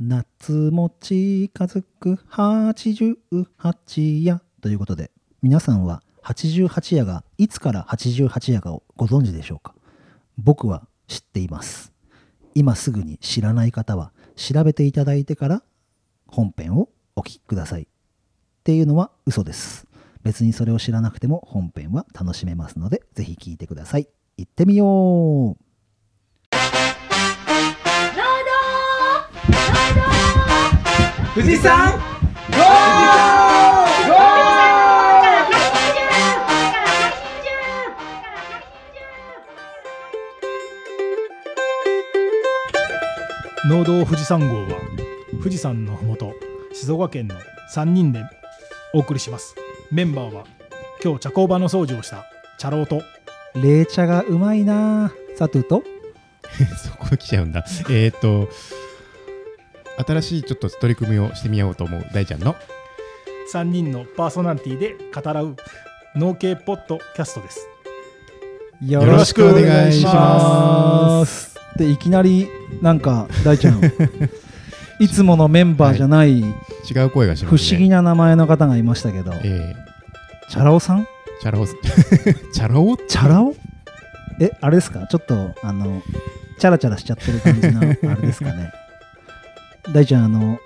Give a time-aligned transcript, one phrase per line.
[0.00, 4.40] 夏も近づく88夜。
[4.60, 9.74] ということで皆さんは88夜がいつから88夜かをご存知でしょうか？
[10.36, 11.92] 僕は知っています。
[12.56, 15.62] 今すぐに知らない方は調べていただいてから
[16.26, 17.82] 本編をお聞きください。
[17.82, 17.86] っ
[18.64, 19.86] ていうのは嘘です。
[20.24, 24.08] 別にそれを知らなくても本編は楽しめますのでぜひ聞いてください。
[24.38, 25.56] 行ってみよう。
[31.34, 31.98] 富士山ゴ
[43.68, 44.78] 農道富士山号は
[45.38, 46.34] 富士山のふもと
[46.72, 47.34] 静岡県の
[47.74, 48.22] 3人で
[48.92, 49.56] お送りします。
[49.90, 50.44] メンバーは
[51.02, 52.26] 今日茶工場の掃除をした
[52.58, 53.02] 茶郎と。
[53.56, 55.82] 冷茶がうまいなサトゥと？
[56.80, 57.64] そこ来ちゃうんだ。
[57.90, 58.48] えっ、と、
[60.06, 62.56] 新しいちょっと取り組みをしてみようと思う大ちゃんの。
[63.52, 65.56] 3人のパーソナリティで語らう
[66.16, 67.68] 農系ポッドキャストです。
[68.82, 71.54] よろしくお願いします。
[71.76, 72.48] でいきなり
[72.82, 73.80] なんか大ちゃん
[75.00, 76.44] いつものメンバーじゃない違
[77.04, 77.70] う声がし不ますね。
[77.78, 79.74] 思議な名前の方がいましたけど、え
[80.48, 81.00] チャラ男さん？
[81.02, 81.06] ー、
[81.40, 83.56] チャラオ、 チャラオチャラ男？
[84.40, 85.06] えあれですか？
[85.08, 86.02] ちょっとあの
[86.58, 88.72] チャラチャラしちゃってる感じのあれですかね
[89.92, 90.58] 大ちゃんあの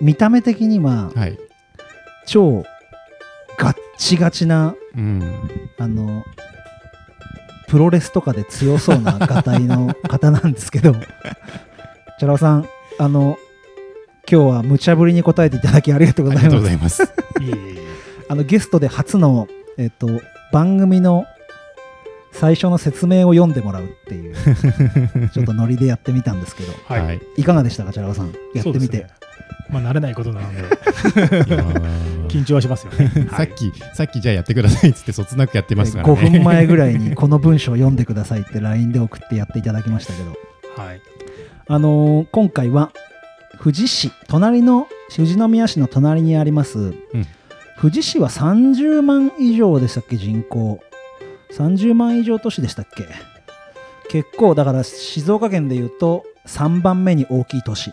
[0.00, 1.38] 見た目的にははい。
[2.26, 2.64] 超
[3.58, 5.22] ガッチガチなうん。
[5.78, 6.24] あの
[7.68, 10.92] プロレスとかで強そうながたいの方なんですけど
[12.20, 13.38] チャラ男さんあの
[14.30, 17.02] 今日は無茶ぶりに答えていただきありがとうごありがとうざいます
[18.28, 20.08] あのゲストで初の、えっと
[20.52, 21.24] 番組の
[22.32, 24.34] 最初の説明を読んでもらうっていう
[25.30, 26.72] ちょっとノリでやってみたんですけど。
[26.86, 27.20] はい、はい。
[27.36, 28.34] いかがでしたかチャラ男さん？
[28.54, 29.06] やってみて、ね
[29.70, 30.62] まあ慣れないことなので。
[32.28, 36.14] 緊張はしますよね、さっき、さっきじゃあやってくださいっつってそつなくやってますからね。
[36.14, 40.30] 5分前ぐらいにこの文章を読んでくださいって LINE で送ってやっていただきましたけど。
[40.82, 41.00] はい。
[41.68, 42.90] あのー今回は
[43.62, 46.94] 富士市隣の富士宮市の隣にあります、
[47.80, 50.80] 富士市は30万以上でしたっけ人口
[51.56, 53.06] 30万以上都市でしたっけ？
[54.08, 57.92] 結構だから静岡県でいうと3番目に大きい都市、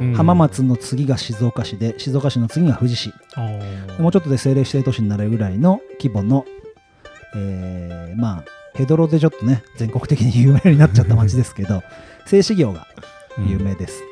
[0.00, 3.12] うん浜松の次が静岡市で静岡市の次が富士市。
[3.98, 6.46] もうちょっとで政令指定都市になれるぐらいの規模の、
[7.36, 8.44] えーまあ
[8.74, 11.82] ヘドロでちょっとね全国的に有名になっちゃった町ですけど
[12.26, 12.86] 製紙業が
[13.48, 14.02] 有名です、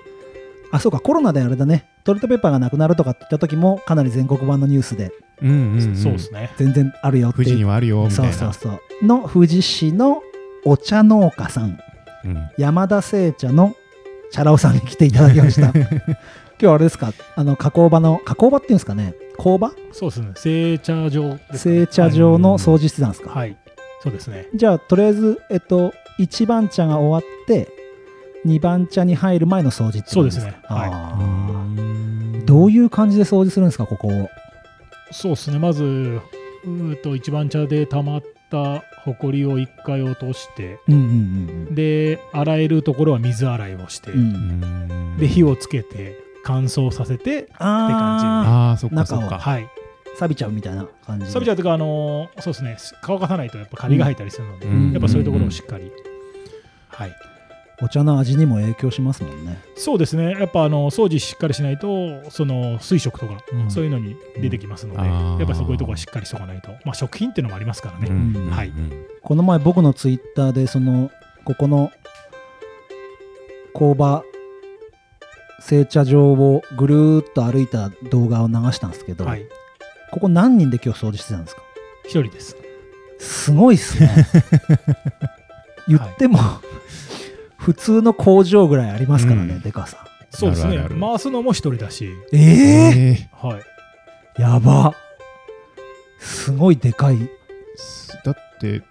[0.72, 1.87] あそうかコロナであれだね。
[2.04, 5.12] トイレットペーパーがなくなるとかって言った時もかなり全国版のニュースで。
[5.43, 5.97] うんうんうん。
[5.97, 6.50] そうですね。
[6.56, 7.37] 全然あるよって。
[7.38, 8.34] 富士にはあるよ、みたそういな。
[8.34, 10.22] そうそうの富士市の
[10.65, 11.78] お茶農家さん。
[12.25, 12.49] うん。
[12.59, 13.75] 山田製茶の
[14.31, 15.69] チャラ男さんに来ていただきました。
[16.59, 17.12] 今日はあれですか？
[17.37, 19.15] あの加工場の加工場っていうんですかね？
[19.37, 19.72] 工場？
[19.93, 20.31] そうですね。
[20.37, 21.41] 製茶場ね。
[21.55, 23.56] 製茶場の掃除してたんですか、はい、はい。
[24.03, 24.49] そうですね。
[24.55, 27.69] じゃあとりあえずえっと1番茶が終わって
[28.45, 30.43] 2番茶に入る前の掃除ってことですか？
[30.43, 30.63] そうですね。
[30.69, 32.45] はい。
[32.47, 34.29] どういう感じで掃除するんですかここを？
[35.11, 35.59] そうですね。
[35.59, 40.99] まずうーと一番茶で溜まったほこりを一回落としてうんう
[41.73, 44.21] んで洗えるところは水洗いをして、うん。
[44.21, 44.91] うん。
[44.91, 46.15] うんで火をつけて
[46.45, 49.39] 乾燥させてあああ、そっかそっか。
[49.39, 49.65] はい。
[49.65, 49.67] あ
[50.19, 52.77] 錆びちゃうみたいな感じサビちゃうというかあのーそうですね。
[53.03, 54.93] 乾かさないとやっぱカビが生えたりするので、うん。
[54.93, 55.91] やっぱそういうところをしっかり、
[56.89, 57.13] はい
[57.82, 59.59] お茶の味にも影響しますもんね。
[59.76, 60.31] そうですね。
[60.32, 63.70] やっぱあの掃除しっかりしないとその水色とか、うん。
[63.70, 65.37] そういうのに出てきますので、うん。
[65.38, 66.70] やっぱりそういうところはしっかりしとかないと。
[66.84, 68.37] まあ食品っていうのもありますからね、うん。
[68.37, 68.69] うんはい。
[68.69, 71.10] うんこの前僕のツイッターでその
[71.44, 71.91] ここの
[73.75, 74.22] 工場
[75.60, 79.44] 製茶場をぐるーっと歩いた動画を流したんですけど、はい。
[80.12, 81.62] ここ何人で今日掃除してたんですか？
[82.04, 82.56] 一人です。
[83.19, 84.26] すごいっすね。
[85.88, 86.38] 言っても、
[87.66, 89.61] 普通の工場ぐらいありますからね、うん。
[89.61, 90.69] でかさそうですね。
[90.69, 91.00] あるあるある。
[91.00, 92.08] 回すのも一人だし。
[92.32, 94.41] えええはい。
[94.41, 94.94] やば。
[96.20, 97.19] すごいでかい。
[98.25, 98.85] だって、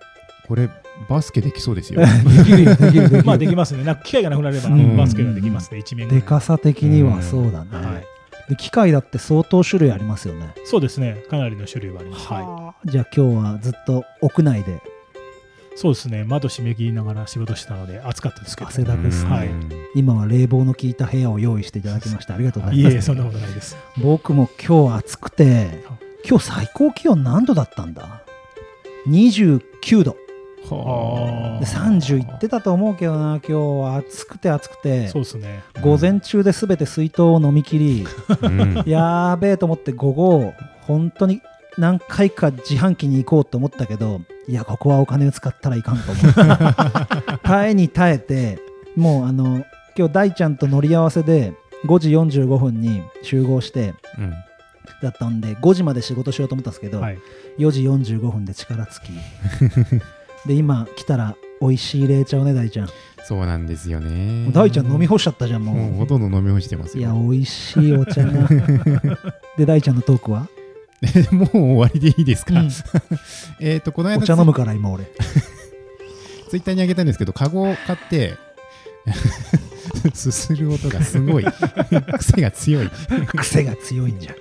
[0.45, 0.69] これ、
[1.07, 2.01] バスケできそうですよ。
[2.45, 3.23] きるよできるできる。
[3.23, 3.85] まあできますね。
[3.85, 4.97] なんか機械がなくなればうん。
[4.97, 6.19] バスケができますね、一面がね。
[6.19, 8.05] でかさ的にはそうだね、はい
[8.49, 10.53] で機械だって相当種類ありますよね。
[10.65, 11.23] そうですね。
[11.29, 14.81] かなりの種類はあります、はい、はあじゃあ今日はずっと屋内で
[15.75, 16.23] そうですね。
[16.23, 18.69] 窓閉め切りながら仕事してたので暑かったですけど。
[18.69, 19.29] 汗だくですね。
[19.29, 19.49] はい。
[19.93, 22.95] 今は冷房の効いた部屋を用意していただきましてありがとうございます。
[22.95, 23.75] いえそんなことないです。
[24.01, 25.83] 僕も今日暑くて
[26.27, 28.23] 今日最高気温何度だったんだ
[29.07, 30.15] ？29度。
[30.69, 31.59] はあ。
[31.59, 33.39] で30いってたと思うけどな。
[33.39, 35.09] 今日は暑くて暑くて。
[35.09, 35.61] そうですね。
[35.81, 38.07] 午前中で全て水筒を飲み切り
[38.41, 38.83] うん。
[38.85, 41.41] やーべえと思って午後本当に
[41.77, 48.59] 何回か自販機に行こうと思ったけどいやここはお金を使ったらいかんと思って 耐えに耐えて
[48.95, 49.65] もうあの
[49.97, 51.53] 今日大ちゃんと乗り合わせで
[51.85, 54.33] 5時45分に集合してうん。
[55.01, 57.19] だったんで5時まで仕事しようと思ったんですけど、はい。
[57.57, 59.19] 4時45分で力尽
[60.43, 60.47] き。
[60.47, 62.89] で今来たら美味しい冷茶をね大ちゃん、
[63.23, 64.51] そうなんですよね。
[64.51, 65.93] 大ちゃん飲み干しちゃったじゃんもう。
[65.93, 68.47] ほとんど飲み干してますいやよ美味しいお茶が。
[69.57, 70.47] で大ちゃんのトークは、
[71.31, 72.71] もう終わりでいいですか、うん。
[73.59, 75.05] えっとこの間お茶飲むから今俺。
[76.49, 78.35] ツイッターにあげたんですけど、カゴを買って、
[80.13, 81.45] すする音がすごい、
[82.19, 82.89] 癖が強い。
[83.35, 84.31] 癖が強いんじゃ。
[84.31, 84.35] ん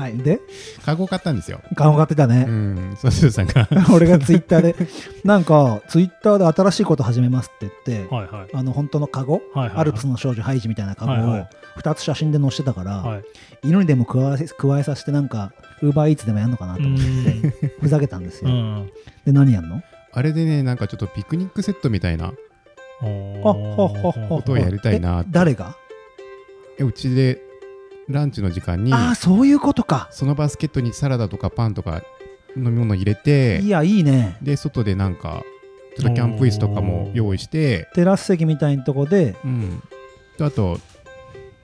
[0.00, 0.40] はいで？
[0.84, 1.60] カゴを買ったんですよ。
[1.74, 4.76] 顔がってたうね、ん、そうさんが、俺がツイッターで
[5.24, 8.48] なんかツイッターで新しいこと始めますって言って、はいはい。
[8.54, 9.78] あの本当のカゴ、はいはい。
[9.78, 11.48] アルプスの少女ハイジみたいなカゴをはいはい
[11.80, 13.22] 2つ写真で載せてたから、はい。
[13.64, 17.04] 犬にでも加え加えさせてなんかウーバーイーツでもやんのかなと思って
[17.80, 18.90] ふざけたんですよ、うん。
[19.24, 19.82] で何やんの？
[20.12, 22.32] あれでね、なんかちょっとピクニックセットみたいな
[23.00, 25.76] ことをやりたいなえって誰が？
[26.78, 27.40] えうちで
[28.08, 30.08] ランチの時間に、ああそういうことか。
[30.10, 32.02] そのバスケットにサラダとかパンとか
[32.56, 34.36] 飲み物入れてい、やいいね。
[34.42, 35.44] で、外でなんか、
[35.96, 39.82] ちょっとキャンプ椅子とかも用意して、テラス席みたいなとこでうん。
[40.38, 40.80] であと、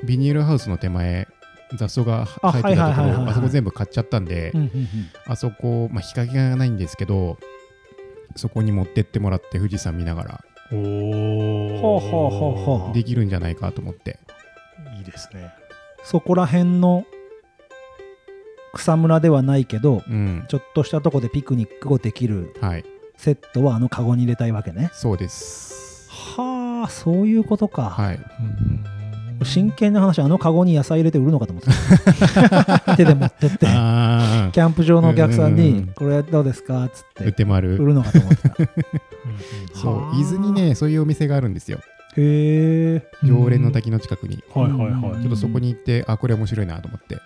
[0.05, 1.29] ビニールハウスの手前、
[1.77, 4.89] 雑草があ生えてたところ、あそこ全部買っちゃったんで、うんうんうん
[5.27, 7.39] あそこ、まあ、日陰がないんですけど、
[8.37, 14.19] そこに持ってってもらって富士山見ながらおおほうほうほうほうできるんじゃないかと思って。
[14.99, 15.51] いいですね
[16.05, 17.05] そこら辺の
[18.73, 20.45] 草むらではないけどうん。
[20.49, 22.85] ちょっとしたとこでピクニックをできるはい。
[23.17, 26.09] セットはあのカゴに入れたいわけねそうです。
[26.37, 28.21] はあそういうことか、はい。
[29.45, 32.97] 真剣な話あのカゴに野菜入れて売るのかと思ってた。
[32.97, 33.67] 手で持ってって。
[33.69, 36.85] あキャンプ場のお客さんにこれどうですか？
[36.85, 37.77] っつって売ってまる。
[37.79, 38.55] るのかと思ってた。
[39.75, 41.79] そう、伊豆にね、そういうお店があるんですよ。
[42.17, 44.43] へえ常連の滝の近くに。
[44.55, 45.23] はいはいはい。
[45.23, 47.19] ちょっとそこに行って、あ、これ面白いなと思って。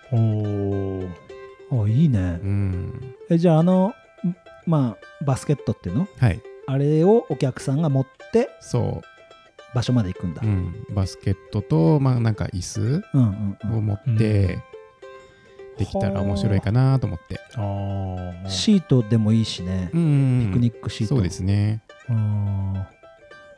[1.71, 2.39] おおあいいね。
[2.43, 3.13] うん。
[3.29, 3.93] えじゃああの
[4.25, 4.35] ん
[4.69, 6.07] まあバスケットっていうの？
[6.19, 6.41] はい。
[6.67, 9.01] あれをお客さんが持ってそ
[9.73, 10.41] 場所まで行くんだ。
[10.43, 10.45] う。
[10.45, 10.85] うん。
[10.89, 12.81] バスケットと、まあなんか椅子
[13.13, 13.77] うんうんうん。
[13.77, 14.59] を持って、
[15.77, 17.39] できたら面白いかなと思って。
[18.49, 19.89] シートでもいいしね。
[19.93, 20.45] うん。
[20.47, 21.15] ピクニックシート。
[21.15, 21.81] そうですね。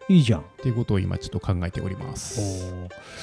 [0.10, 0.42] いいじゃん。
[0.42, 2.74] っていうことを今ちょっと考えております。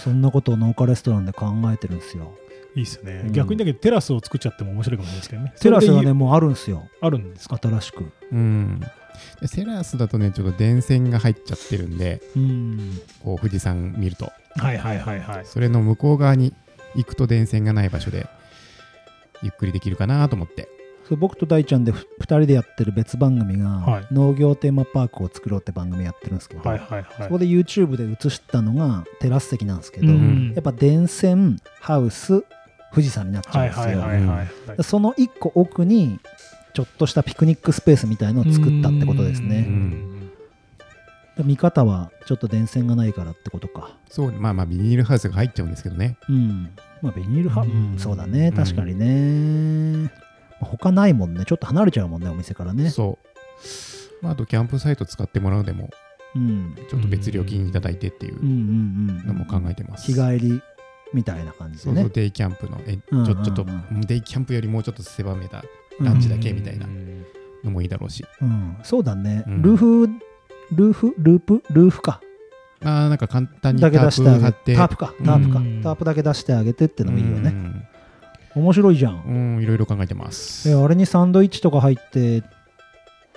[0.02, 2.32] そんなことを農家レストランで考えてるんですよ。
[2.74, 3.32] いいですね、うん。
[3.32, 5.52] 逆にだけどテラスを作っちゃっても面白いかもしれないですけどね。
[5.60, 6.88] テラスがねもうあるんですよ。
[7.00, 7.58] あるんですか？
[7.60, 8.12] 新しく。
[8.32, 8.80] うん。
[9.40, 13.00] でセラスだとね、ちょっと電線が入っちゃってるんで、うん。
[13.22, 15.46] こう富士山見ると、はいはいはいはい。
[15.46, 16.54] それの向こう側に
[16.94, 18.26] 行くと電線がない場所で、
[19.42, 20.68] ゆっくりできるかなと思って。
[21.08, 24.06] そう僕と大ちゃんで2人でやってる別番組が、はい。
[24.12, 27.06] 農業テーマパークを作ろうって番組やってるんですけど、はいはいはい。
[27.18, 30.52] そこで YouTube で映したのがテラス席なんですけど、うん。
[30.54, 32.44] やっぱ電線ハウス
[32.92, 34.48] 富士山になっちゃうんはいですよ、はいはいはいはい
[34.82, 36.18] その1個奥に
[36.72, 39.66] ちょっとしたピクニックスペースみたいのを作ったってことですうね
[41.44, 43.96] 見方はちょっと電線がないからってことか。
[44.10, 46.18] そう、まあまあビニールハウスが入っちゃうんですけどね。
[46.28, 46.70] うん。
[47.00, 47.98] まあビニールハウうん。
[47.98, 48.48] そうだね。
[48.48, 48.54] うん。
[48.54, 50.10] 確かにね、
[50.60, 51.44] 他ないもんね。
[51.46, 52.90] ちょっと離れちゃうもんねお店からね。
[52.90, 54.24] そう。
[54.24, 55.88] まあ、あとキャンプサイト使ってもらうでも、
[56.36, 56.74] うん。
[56.90, 58.38] ちょっと別料金いただいてっていうん。
[58.38, 59.38] ううんのうん。
[59.38, 60.12] も考えてます。
[60.12, 60.62] 日帰り
[61.14, 61.94] みたいな感じでね。
[61.96, 63.40] そうそう、デイキャンプの、え、ちうんうんうん。
[63.40, 63.66] ょちょっと、
[64.06, 65.64] デイキャンプよりもうちょっと狭めた
[66.00, 66.86] ランチだけみたいな。
[66.86, 67.00] うん
[67.62, 68.24] のもいいだろうし。
[68.40, 68.78] うん。
[68.82, 69.60] そうだね、うん。
[69.60, 70.06] ルーフ
[70.72, 71.14] ルーフ？
[71.18, 71.62] ループ？
[71.68, 72.22] ルーフか。
[72.80, 74.64] まあ、なんか簡単にターだけ出してあげプ貼って。
[74.64, 75.14] て、タープか。
[75.22, 75.58] タープか。
[75.58, 77.50] うんタープだけ出してあげてってのもいいよね。
[77.50, 77.90] ね。
[78.54, 79.22] 面白いじゃん。
[79.26, 80.70] うん、いろいろ考えてます。
[80.70, 82.42] えあれにサンドイッチとか入って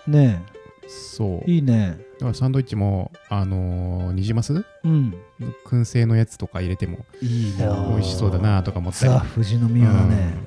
[0.08, 0.42] ね
[0.88, 1.44] そう。
[1.46, 1.98] えいいね。
[2.14, 4.54] だからサンドイッチも、あのー、ニジマス
[4.86, 5.14] うん。
[5.66, 9.12] 燻製のやつとか入れてもいいな美味しそうだなとか思ったり。
[9.12, 10.38] さあ富士宮だね、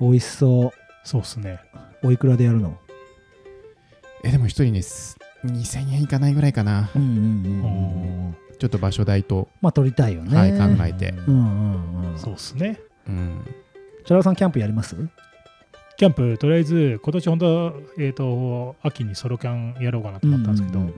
[0.00, 0.70] 美味しそう
[1.06, 1.60] そうっすね。
[2.02, 2.68] おいくらでやるの？
[2.68, 2.76] うん
[4.24, 6.90] え、でも一人ね、す2000円いかないぐらいかな。
[6.96, 8.36] うんうんうんうん。
[8.58, 10.36] ちょっと場所代と、まあ撮りたいよね。
[10.36, 11.14] はい、考えて。
[11.28, 11.38] うんう
[12.08, 12.80] んうんそうっすね。
[13.06, 13.44] うん。
[14.04, 14.96] チャラさんキャンプやります？
[15.96, 20.94] キャンプとりあえず今年本当はえっ、と秋にソロキャンやろうかなと思ったんですけど、うんうん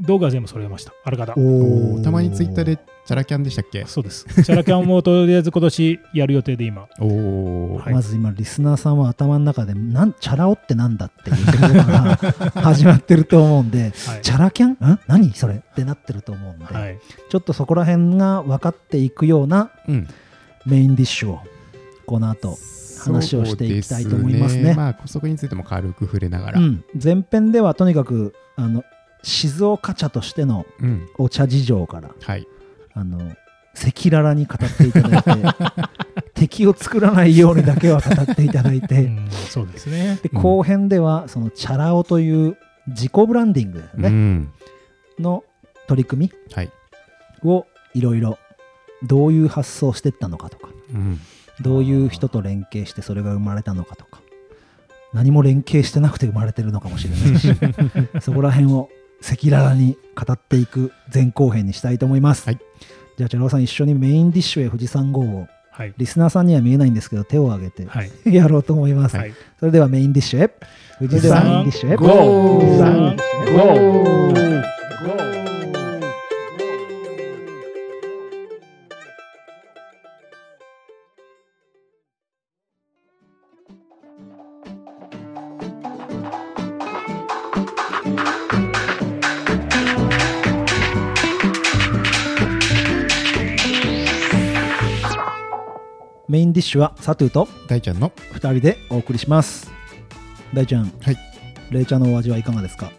[0.00, 0.92] 道具は全部揃えました。
[1.02, 3.86] ある方おーたまにツイッターでチャラキャンでしたっけ？
[3.86, 4.26] そうです。
[4.44, 6.88] チャラキャンもとりあえず今年やる予定で今。
[7.00, 7.94] おお、はい。
[7.94, 12.18] まず今リスナーさんは頭の中でなんチャラ男ってなんだっていうところか
[12.54, 14.20] ら始まってると思うんで はい。
[14.20, 14.72] チャラキャン？
[14.72, 15.00] ん？
[15.06, 16.98] 何それってなってると思うんで、はい。
[17.30, 20.06] ちょっとそこら辺が分かっていくようなうん、
[20.66, 21.40] メインディッシュを
[22.04, 22.58] この後
[23.06, 24.64] 話をしていきたいと思いますね。
[24.64, 26.60] そうでまあ、そこについても軽く触れながら。
[26.60, 28.84] うん、前編ではとにかくあの
[29.22, 31.06] 静岡茶としてのうん。
[31.16, 32.46] お茶事情からはい。
[32.98, 33.18] あの
[33.74, 35.30] 赤裸々に語っていただいて
[36.34, 42.56] 敵を作らないようにだけは語っていただいて、うんそうですねでうん後編ではそのチャラ男という
[42.88, 44.52] 自己ブランディングうね、ん。
[45.18, 45.44] の
[45.86, 46.70] 取り組はい。
[47.42, 48.38] みをいろいろ
[49.04, 51.20] どういう発想をしていったのかとかうん。
[51.60, 54.20] どういう人と連携してそれが生まれたのかとか
[55.12, 57.52] 何も連携してなくて生まれてるのかもしれないし
[58.20, 58.88] そこら辺を
[59.22, 62.58] 赤裸々に語っていく前後編にしたいと思います、はい
[63.18, 65.48] じゃあチャさん一緒にメインディッシュへ富士山号を。
[65.72, 65.94] はい。
[65.98, 68.10] リスナーさんには見えないんですけど手を挙げてはい。
[68.32, 70.50] やろうと思います、はいそれではメインディッシュへ。
[71.00, 98.12] 富士山メインディッシュへゴーィッシュはサトゥーと大ちゃんの。
[98.32, 99.70] 2人でお送りします
[100.54, 101.16] 大ちゃんはい。
[101.70, 102.90] 冷茶のお味はいかがですか？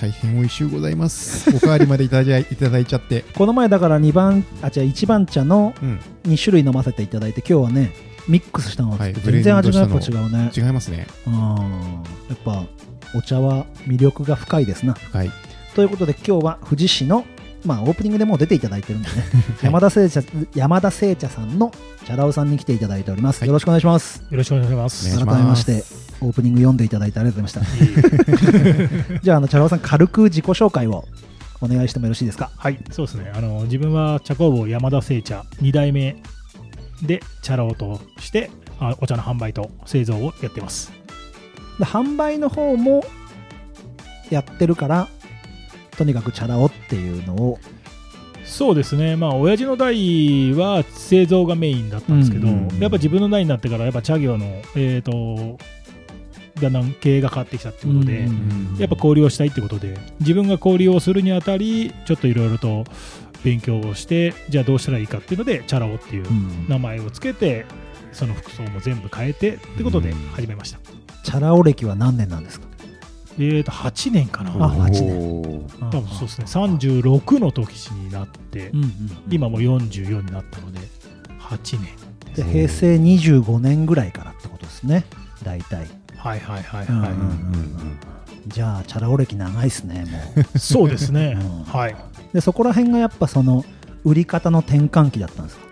[0.00, 1.54] 大変美味しゅうございます。
[1.56, 3.24] おかわりまでいただい いただいちゃって。
[3.34, 6.00] この前だから2番あ違う1番茶のうん。
[6.26, 7.92] 2種類飲ませていただいて今日はね
[8.28, 11.06] ミックスしたのがはい全然味がやっぱ違ブうね違いますね。
[11.26, 12.64] うんやっぱ
[13.14, 15.30] お茶は魅力が深いですなはい。
[15.74, 17.24] ということで今日は富士市の
[17.64, 19.14] まあオープニングでもう出ていただいてるんでね、
[19.62, 20.22] 山田製茶
[20.54, 21.72] 山田製茶さんの
[22.04, 23.48] チャラ男さんに来ていただいております、はい。
[23.48, 24.22] よろしくお願いします。
[24.30, 25.18] よろしくお願いします。
[25.18, 25.84] 改めまして
[26.20, 29.18] オープニング読んでいただいてありがとうございました。
[29.22, 31.04] じゃああのチャラ男さん軽く自己紹介を
[31.60, 32.50] お願いしてもよろしいですか？
[32.56, 33.32] はい、そうですね。
[33.34, 36.16] あの自分は茶工房山田製茶2代目
[37.02, 40.92] で茶ラとしてあお茶の販売と製造をやってます。
[41.78, 43.04] で販売の方も
[44.30, 45.08] やってるから
[45.96, 47.58] とにかくチャラ男っていうのを。
[48.44, 49.16] そうですね。
[49.16, 52.54] まあ親父の代は製造がメインだったんですけど、うん。
[52.54, 54.46] うんうんやっぱ自分の代になってからやっぱ茶業の
[54.76, 55.58] えっ、と
[56.60, 58.18] だんだん経営が変わってきたってことで。
[58.20, 58.76] うん。
[58.78, 62.84] やっぱ交流をしたいってことで自分が交流をするにあたりちょっといろいろと
[63.44, 66.66] 勉強をしてじゃあどうしたらいいかっていうのでチャラ男っていううん。
[66.68, 67.64] 名前をつけて
[68.12, 70.78] その服装も全部変えてってことで始めました、
[71.24, 72.66] チャラ男歴は何年なんですか？
[73.38, 74.50] えーと8年かな。
[74.52, 75.42] あ8年。
[75.42, 75.90] 年。
[75.90, 76.44] 多分そうですね。
[76.46, 78.92] 36の時になって、うんうん
[79.30, 80.80] 今もう44になったので
[81.40, 81.88] 8年。
[82.34, 85.04] で平成25年ぐらいからってことですね。
[85.42, 85.86] 大体。
[86.16, 87.98] はいはいはいうんはい、うんうん。
[88.46, 90.04] じゃあチャラ男歴長いですね
[90.36, 90.58] もう。
[90.58, 91.64] そうですね、うん。
[91.64, 91.96] はい。
[92.32, 93.64] でそこら辺がやっぱその
[94.04, 95.63] 売り方の転換期だったんですか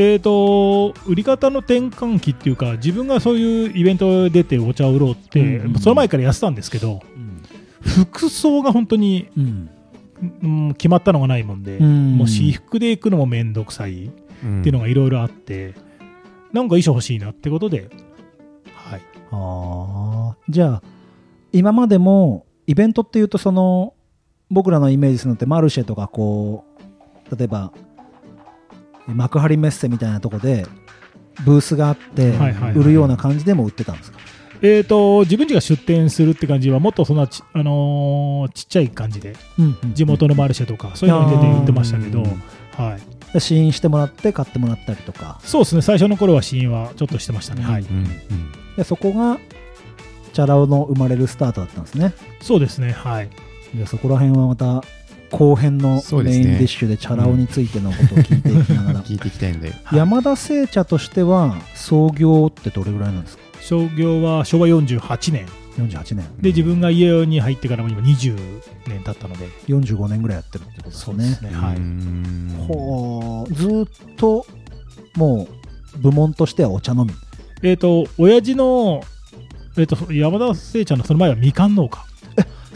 [0.00, 5.74] えー、と売り方の転換期っていうか自分がそういうイベントに出てお茶を売ろうって、うんうん。
[5.74, 7.02] うんその前からやってたんですけど
[7.80, 9.70] 服装が本当に、うん。
[10.42, 12.16] うん、決まったのがないもんで、うん。
[12.16, 14.10] もう私服で行くのもめんどくさいっ
[14.44, 14.62] うん。
[14.62, 15.74] ていうのがいろいろあって、
[16.52, 17.88] なんか衣装欲しいなってことで、
[18.74, 20.82] はい、ああじゃあ
[21.52, 23.94] 今までもイベントっていうとその
[24.50, 26.64] 僕らのイメージするのってマルシェとかこ
[27.30, 27.72] う例えば
[29.14, 30.66] 幕張メッセみたいなとこで
[31.44, 32.32] ブースがあって
[32.74, 34.18] 売るような感じでも売ってたんですか、
[34.60, 39.34] えー、と自分家が出店するって感じはもっとそんなち,、あのーちっちゃい感じで
[39.94, 42.22] 地元のマルシェとかそういうのに出て売ってましたけど、
[42.76, 45.40] はい、で試飲してもらって買ってもらったりとか。
[45.42, 48.06] そうですね最初の頃は試飲はちょっとしてましたね、はい、うんうん。
[48.76, 49.38] でそこが
[50.32, 52.12] チャラ男の生まれるスタートだったんですね。
[52.40, 53.30] そうですねはい。
[53.74, 54.82] でそこら辺はまた
[55.30, 59.72] 後編のメインディッシュでチャラ男についてのことを聞いていきながら、聞いていきたいんで。
[59.92, 63.42] 山田製茶としては創業ってどれぐらいなんですか？
[63.60, 65.46] 創業は昭和48年。
[65.76, 66.26] 48年。
[66.40, 68.36] で自分が家に入ってからも今20
[68.86, 69.46] 年経ったので。
[69.68, 71.02] 45年ぐらいやってるってことですね。
[71.04, 72.64] そうですね、はうい、ん。
[72.66, 73.52] ほう。
[73.54, 74.46] ずーっと
[75.16, 75.46] も
[75.94, 77.12] う部門としてはお茶飲み。
[77.62, 79.02] えっ、と親父の
[79.76, 82.04] えー、と山田製茶のその前はみかん農家、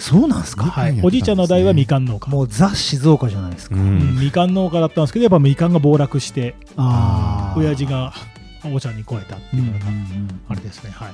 [0.02, 0.64] そうなんですか？
[0.64, 1.00] はい。
[1.02, 2.28] おじいちゃんの代はみかん農家。
[2.28, 8.12] もうザ静岡じゃないですか、ううんんみかん農家だったんですけどやっぱみかんが暴落してああ親父が
[8.64, 10.40] お茶に超えたってうんうんういうのがん。
[10.48, 11.12] あれですね、はい。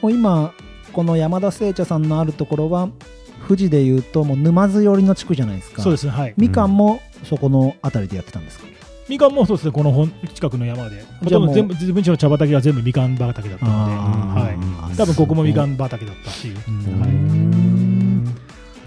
[0.00, 0.52] もう今
[0.92, 2.88] この山田製茶さんのあるところは
[3.46, 5.82] 富士でいうともう沼津寄りの地区じゃないですか。
[5.82, 6.12] そうですね。
[6.12, 6.34] はい。
[6.36, 8.66] みかんもそこの辺りでやってたんですか、
[9.08, 9.72] みかんもそうですね。
[9.72, 11.04] この本近くの山で。
[11.28, 14.40] 多分全部自分家の茶畑が全部みかん畑だったので。
[14.40, 14.96] はい。
[14.96, 17.00] 多分ここもみかんん畑だったしうん。
[17.00, 17.37] はい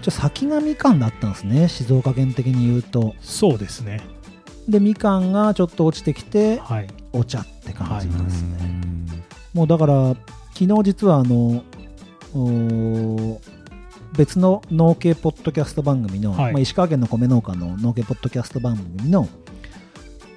[0.02, 3.14] じゃあ先がみかんだったんですね静岡県的に言うと。
[3.20, 4.00] そうですね。
[4.68, 6.88] でみかんがちょっと落ちてきてはい。
[7.12, 9.06] お茶って感じなんですね、うん。
[9.54, 10.16] もうだから
[10.54, 11.62] 昨日実はあの
[14.16, 16.52] 別の農系ポッドキャスト番組の、はい。
[16.52, 19.28] まあ、石川県の米農家の農系ポッドキャスト番組の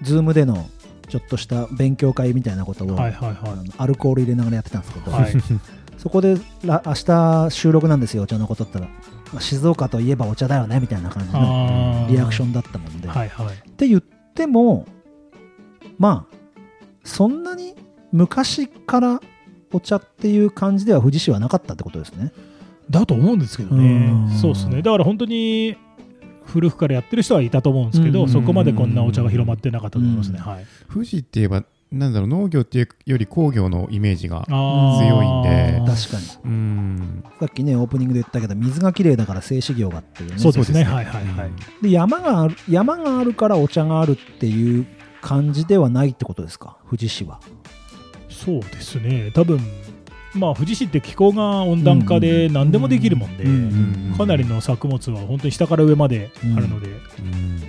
[0.03, 0.69] Zoom での
[1.07, 5.33] ちょっとした勉強会みたいなことを、はいはいあはのアルコール入れながらやってたんですけど、いはい。
[5.97, 8.87] そこでら明日収録なんですよお茶のことったら、
[9.33, 13.47] まあ静岡といえばお茶だよねみたいな感じのリアクションだったもんで、はいはい。
[13.47, 14.85] って言っても
[15.97, 16.35] まあ
[17.03, 17.75] そんなに
[18.11, 19.21] 昔から
[19.71, 22.31] お茶っていう感じでは富士市はなかったってことですね。
[22.89, 24.27] だと思うんですけどうん。
[24.27, 24.81] ねそうですね。
[24.81, 25.75] だから本当に
[26.45, 28.13] 古くからやってる人はいたと思うんですけうん。
[28.13, 30.39] どそこまでこんなお茶が広まってなかったと思いますね。
[30.39, 30.51] うん。
[30.51, 30.65] はい。
[30.91, 35.81] 富士って言えばなんだろう農業っていうより工業のイメージが強いんで。
[35.85, 36.25] 確かに。
[36.43, 37.23] うん。
[37.39, 40.39] さっきねオープニングで言ったけど水がきれいだから静止業がっていうね。
[40.39, 40.83] そうですね。
[40.83, 41.51] はいはいはい。
[41.81, 44.85] で山がある山があるからお茶があるっていう
[45.21, 46.77] 感じではないってことですか？
[46.85, 47.39] 富士市は。
[48.29, 49.31] そうですね。
[49.33, 49.59] 多分
[50.33, 57.61] まあ富士市って気候が温暖化で何でもできるもんで、うんかなりの作物は本当に下から上まであるので、うん。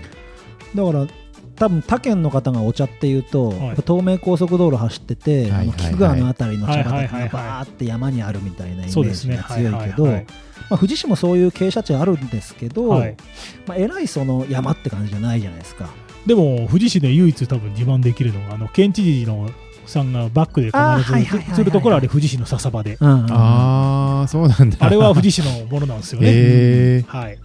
[0.74, 1.06] だから
[1.58, 3.76] 多分他県の方がお茶っていうと、はい。
[3.76, 5.62] 東名高速道路走ってて、はいはいはい。
[5.62, 10.12] あの菊川の辺りの茶畑がバーって山にあるみたいなイメージが強いけどま
[10.70, 13.16] あ富士市もそういう傾斜地あるんですけど、はい。
[13.66, 15.88] まあ、えらいその山って感じじゃないじゃないですか。
[16.26, 19.48] でも富士市で唯一多分自慢できるのがあの県知事の
[19.86, 22.98] さんがバックで必ずするところあれ富士市の笹場で。
[23.00, 24.76] うんうんああそうなんだ。
[24.80, 27.38] あれは富士市のものなんですよね、はい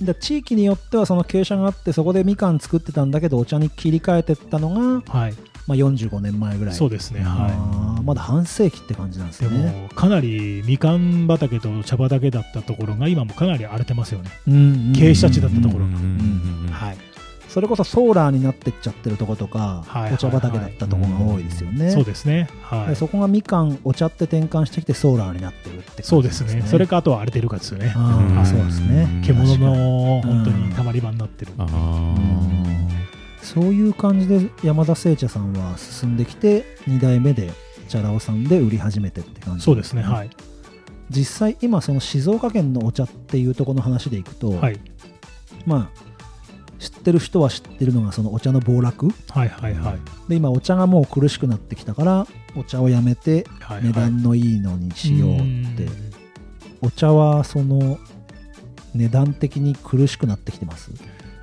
[0.00, 5.34] で地域によってはその傾斜があってそこでみかん作ってたんだけどお茶に切り替えてったのが、はい。
[5.66, 6.74] まあ、45年前ぐらい。
[6.74, 7.20] そうですね。
[7.20, 9.88] はあーまだ半世紀って感じなんですいでね。
[9.88, 14.60] もかなりみかん畑と茶畑だったところが今もかなり荒れてますよね、うんうん
[14.92, 16.72] 傾斜地だったところうんうんうんうん。
[16.72, 16.96] はい
[17.50, 21.90] それこそソーラーになってっちゃってるとことか、はいお茶畑だったとこが多いですよね。
[21.90, 22.48] そうですね。
[22.62, 22.88] はい。
[22.90, 26.62] でそこがみかんお茶って転換してきてソーラーになってるって感じそうですね。
[26.66, 27.92] それかあとは荒れてるかですよね。
[27.96, 29.20] ああはいそうですね。
[29.24, 32.14] 獣の本当にたまり場になってる、あ
[33.42, 37.50] そういう感じで山田製茶さんは進んできて2代目で
[37.88, 39.64] チャラ男さんで売り始めてって感じ。
[39.64, 40.02] そうですね。
[40.02, 40.30] はい。
[41.08, 44.78] 実際今その静岡県のお茶っていうところの話でいくと、はい。
[45.66, 46.09] まあ
[46.80, 49.10] 知ってる人は知ってるのがそのお茶の暴落？
[49.28, 49.98] はいはいはい。
[50.28, 56.10] で今お茶がもう苦しくなってきたからお茶をやめてはい値段のいいのにしようって、うん。
[56.80, 57.98] お茶はその
[58.94, 60.90] 値段的に苦しくなってきてます？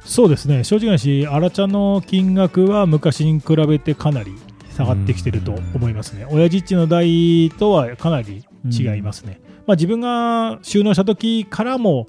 [0.04, 0.64] そうですね。
[0.64, 4.34] 正直な話荒茶の金額は昔に比べてかなり
[4.76, 6.26] 下がってきてると思いますね。
[6.32, 12.08] 親父っちの代とはかなり違いますね、まあ、自分が収納した時からも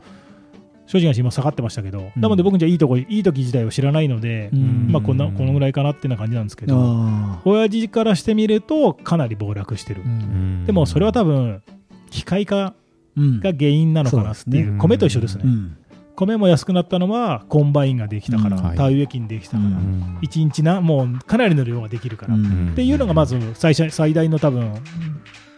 [0.88, 2.20] 正直な話今下がってましたけど、うん。
[2.20, 4.88] なので僕じゃいいとこいい時自体を知らないので、うん。
[4.90, 10.64] まあこんなこのぐらいかなってな感じなんですけどあ親父からしてみるとかなり暴落してる、ーうん。
[10.66, 11.62] でもそれは多分
[12.10, 12.74] 機械化
[13.16, 13.40] うん。
[13.40, 14.78] が原因なのかなっていうね。
[14.78, 15.76] 米と一緒ですね、うん。
[16.16, 18.62] 米も安くなったのはコンバインができたから、うん。
[18.62, 18.76] はい。
[18.76, 19.74] 田植え機にできたから、うん。
[19.74, 22.72] うん1日なもうかなりの量ができるから、っうん。
[22.74, 24.72] ていうのがまず最初最大の多分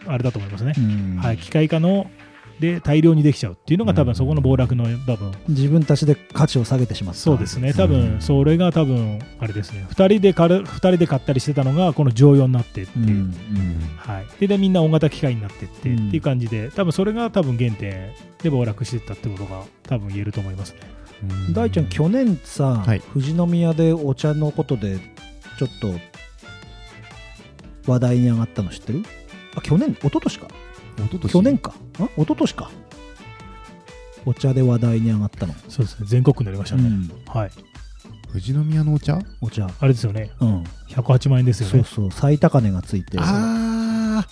[0.07, 1.17] あれだと思いますね、うん。
[1.17, 2.07] はい、機械化の
[2.61, 5.33] で大量にできちゃうっていうのが多分そこの暴落の多分。
[5.49, 7.19] 自分たちで価値を下げてしまった。
[7.19, 7.73] そうですね。
[7.73, 7.89] 多うん。
[7.89, 9.85] 分それが多分あれですね。
[9.89, 12.99] 2人で買う二人で買ったりしてたのがこの常用になってって、う。
[13.01, 13.33] んうん。
[13.97, 16.07] はい、ででみんな大型機械になってって、うん。
[16.07, 20.79] っていう感じで多分それが多分原点で暴落してったってことが多分言えると思いますね。
[21.47, 21.53] うん。
[21.53, 23.01] 大ちゃん去年さ、はい。
[23.13, 24.99] 富士宮でお茶のことで
[25.57, 25.93] ちょっと
[27.91, 29.03] 話題に上がったの知ってる？
[29.55, 30.47] あ去年一昨年か
[31.07, 31.73] 去年か。
[31.99, 32.71] あ一昨年か。
[34.25, 36.05] お茶で話題に上がったの、そうですね。
[36.07, 37.11] 全国区になりましたね、うん。
[37.25, 37.51] はい。
[38.27, 39.19] 富士宮のお茶？
[39.41, 39.67] お茶。
[39.79, 40.31] あれですよね。
[40.39, 40.63] うん。
[40.89, 41.71] 108万円ですよね。
[41.71, 42.11] そうそう。
[42.11, 43.17] 最高値がついて。
[43.19, 44.25] あ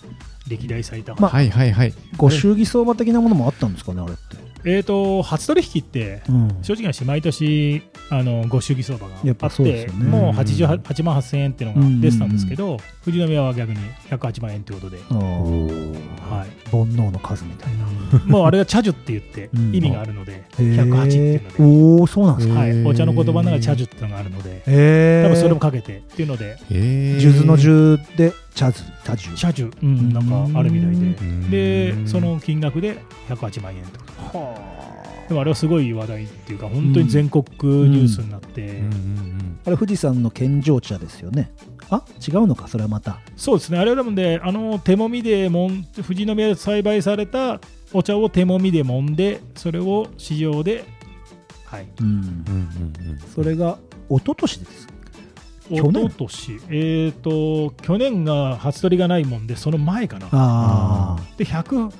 [0.48, 1.94] 歴代最多、まあはいはいはい。
[2.18, 6.60] ご祝儀相場的なものもあったんですかねあれってえー、と初取引ってうん。
[6.62, 12.02] 正直な話毎年あのご祝儀相場があってそうもう88万8000円っていうのうん。
[12.02, 13.78] が出てたんですけど、富士宮は逆に
[14.10, 18.20] 108万円ということで、はい、煩悩の数みたいな。
[18.26, 19.76] もうあれが茶樹って言って うん。
[19.76, 20.90] 意味があるので、へー。
[20.90, 22.50] 108っていうので、おおそうなんです
[22.84, 24.62] かお茶の言葉の中で茶樹っていうのがあるので
[25.24, 26.58] 多分それもかけてっていうので。
[27.20, 30.96] 数珠の十で茶樹茶樹茶樹、うん、なんかあるみたいで。
[30.98, 31.50] うん。
[31.50, 34.38] でその金額で108万円と。
[34.38, 34.80] は
[35.30, 37.46] でもあれはすごい話題っていうか本当に全国
[37.88, 38.82] ニュースになって、
[39.66, 41.54] あれ富士山の健常茶ですよね。
[41.90, 43.20] あ違うのかそれはまた。
[43.38, 43.80] そうですね。
[43.80, 47.62] あれはでもねあの手もみでもん富士宮で栽培された
[47.94, 50.84] お茶を手もみで揉んでそれを市場で
[51.66, 51.88] はい。
[52.02, 52.06] うん。
[52.06, 53.20] うんうんうんうん。
[53.34, 53.78] それが
[54.10, 54.88] 一昨年です
[55.70, 56.60] 去一年昨年。
[56.70, 61.18] えっ、と去年が初取りがないもんでその前かな。
[61.38, 61.92] で100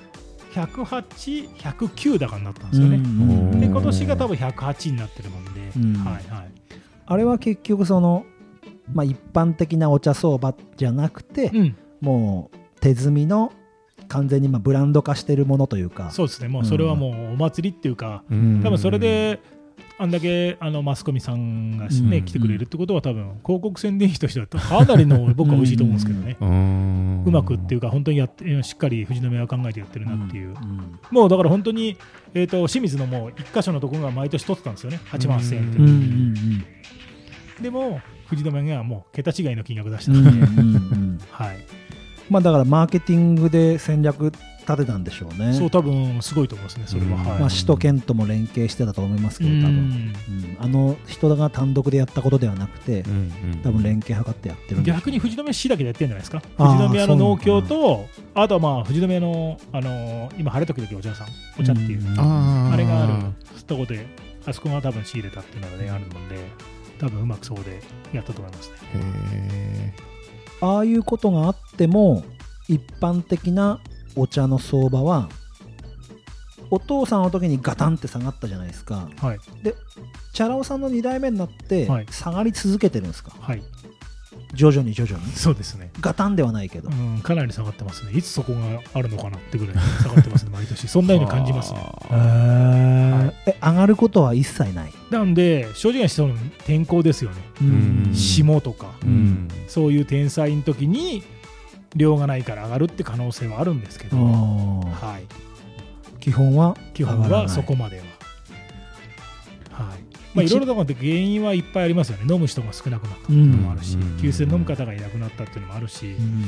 [0.52, 2.96] 108、109だかになったんでうんすよね。
[2.98, 5.94] うんで今年が多分108になってるもんで、うん。
[6.04, 6.52] はいはい。
[7.06, 8.26] あれは結局その、
[8.94, 13.52] まあ、一般的なお茶相場じゃなくて、うん、もう手摘みの
[14.08, 16.12] 完全にまあブランド化してるものというか。
[16.12, 18.62] そうですね、もうそれはもうお祭りっていうか、うん。
[18.64, 19.40] 多分それで、
[20.02, 22.26] あんだけあのマスコミさんがね、うん。
[22.26, 26.38] 来てくれるってことは、多分広告宣伝費としてはかなりの僕は美味しいと思うんですけどね。
[26.40, 27.24] うん。
[27.26, 31.98] うまくっていうか、本当にやってしっかり富士宮は考えてやってるなっていう、うんもうだから本当に、
[32.34, 36.66] えー、と清水のもう1箇所のところが毎年取ってたんですよね、8万1000円ってうんうん
[37.62, 40.12] でも、富士宮がもう桁違いの金額出した。
[40.12, 40.80] うんので、うんうんう
[41.16, 41.20] ん。
[41.32, 41.58] はい、
[42.30, 44.32] まあだからマーケティングで戦略
[44.70, 45.54] 立てたんでしょうね。
[45.54, 47.18] そう、多分すごいと思いますね、それは。
[47.40, 50.14] まあ、市と県とも連携してたと思いますけど多分、
[50.60, 53.04] あの人が単独でやったことではなくて
[53.64, 61.28] 多分連携図ってやってるんで逆に富士宮市だけでやってるんじゃないですか、富士宮の農協と、あとはまあ富士宮の、あのー今、晴れ時々お茶屋さん、
[61.60, 62.20] お茶っていう、うん。
[62.20, 63.14] あれがある
[63.66, 64.06] とこで、
[64.46, 66.38] あそこが多分仕入れたっていうのがね、あるので、
[67.00, 67.82] 多分うまくそうで
[68.14, 68.76] やったと思いますね。
[68.94, 69.94] へ
[70.62, 72.24] ああいうことがあっても
[72.68, 73.80] 一般的な
[74.20, 75.30] お茶の相場は
[76.72, 79.10] お父さんの時にガタンって下がったじゃないですか。
[79.22, 79.40] はい、
[80.34, 82.06] チャラ男さんの2代目になってはい。
[82.12, 83.64] 下がり続けてるんですか、はい、
[84.54, 85.32] 徐々に徐々に。
[85.32, 85.92] そうですね。
[86.00, 88.12] ガタンではないけど、うん、かなり下がってますね。
[88.12, 88.60] いつそこが
[88.94, 90.88] あるのかなってぐらい下がってますね、 毎年。
[90.88, 91.80] そんなように感じますね。
[92.12, 97.38] へーえ上がることは一切ない、なんで、正直な人の天候ですよね。
[97.62, 98.12] うん。
[98.14, 99.48] 霜とか、うん。
[99.68, 101.24] そういう天災の時に、
[101.96, 108.04] 量がないから上がるって可能性はあるんですけど、はい、基本は基本はそこまでは。
[109.72, 110.00] はい。
[110.34, 112.32] まあ、い一ろいろだから原因はいっぱいありますよね。
[112.32, 116.46] 飲む人が少なくなったっていうのもあるしうん、急性飲む方がいなくなったっていうのもあるしう、ん。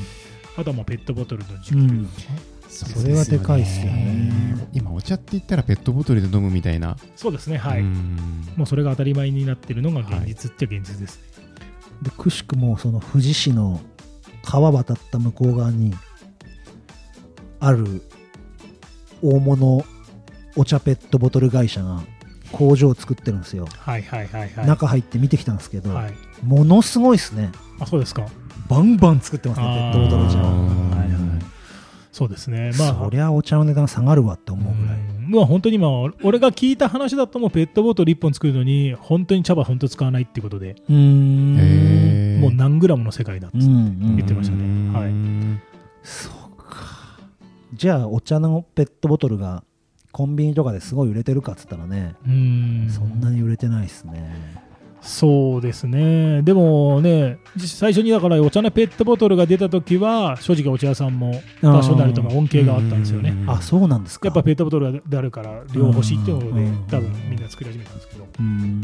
[0.57, 2.09] あとはもうペットボトルの需給、うん。
[2.69, 4.31] そそれはでかいっすよね。
[4.73, 6.95] 今お茶って言ったらペットボトルで飲むみたいな。
[7.15, 7.81] そうですね、はい。
[7.81, 8.17] うん。
[8.55, 11.31] もうそれが当たり前になってるのが現実っちゃ現実ですね。
[12.01, 13.79] でくしくもその富士市の
[14.43, 15.93] 川渡った向こう側に
[17.59, 18.01] ある
[19.21, 19.85] 大物
[20.55, 22.01] お茶ペットボトル会社が
[22.51, 24.67] 工場を作ってるんですよ、はいはいはいはい。
[24.67, 27.51] 中入って見てきたんですけど、はい、ものすごいですね。
[27.79, 28.25] あそうですか。
[28.67, 31.41] バンバン作ってますねペットボトルお茶あーはいはい。
[32.11, 32.71] そうですね。
[32.77, 35.31] まあ、そりゃお茶の値段下がるわって思うぐらい、うん。
[35.31, 35.89] まあ本当に今、
[36.23, 41.80] 俺が聞いた話だともうペットボトル1本作るのに、本当に茶葉本当使わないっていうことで、うーん
[42.41, 44.63] もう何グラムの世界だっつって言ってましたね。
[44.63, 45.61] うんはい。
[46.03, 47.19] そうか。
[47.73, 49.63] じゃあお茶のペットボトルが
[50.11, 52.89] コンビニとかですごい売れてるかっつったらね、うん。
[52.89, 54.61] そんなに売れてないですね。
[55.01, 56.43] そうですね。
[56.43, 63.33] でもね、最初にだからお茶のペットボトルが出た時は、正直お茶屋さんも多少なりとも恩恵があったんですよね。
[63.47, 64.27] あそうなんですか。
[64.27, 66.87] やっぱペットボトルであるから量欲しいっていうのでうん。
[66.87, 68.27] 多分みんな作り始めたんですけど。
[68.39, 68.81] うん。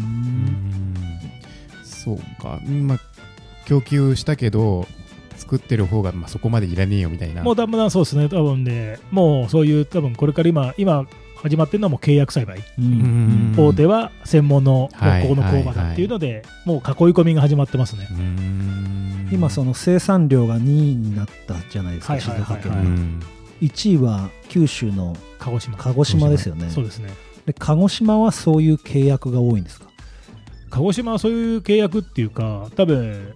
[1.83, 2.59] そうか。
[2.65, 2.99] まあ
[3.67, 4.87] 供給したけど
[5.35, 7.43] 作ってる方がまあそこまでいらねえよみたいな。
[7.43, 8.29] もう多分そうですね。
[8.29, 12.59] 多分ねもうそういう多分これから今今始まってるのはもう契約栽培、
[13.57, 18.07] 大手は専門のはいここの工場だっていうので、もう囲い込みが始まってますね。
[18.09, 19.29] う、ん。
[19.31, 22.61] 今その生産量が2位になったじゃないですかはいはいはいはい。
[22.63, 22.83] 静岡県。
[22.83, 23.19] のうん
[23.61, 25.77] 1位は九州の鹿児島。
[25.77, 26.69] 鹿児島ですよね。
[26.69, 27.09] そうですね。
[27.45, 29.87] で鹿児島はそういう契約が多いんですか？
[30.71, 33.33] 鹿児島はそういう契約っていうか多分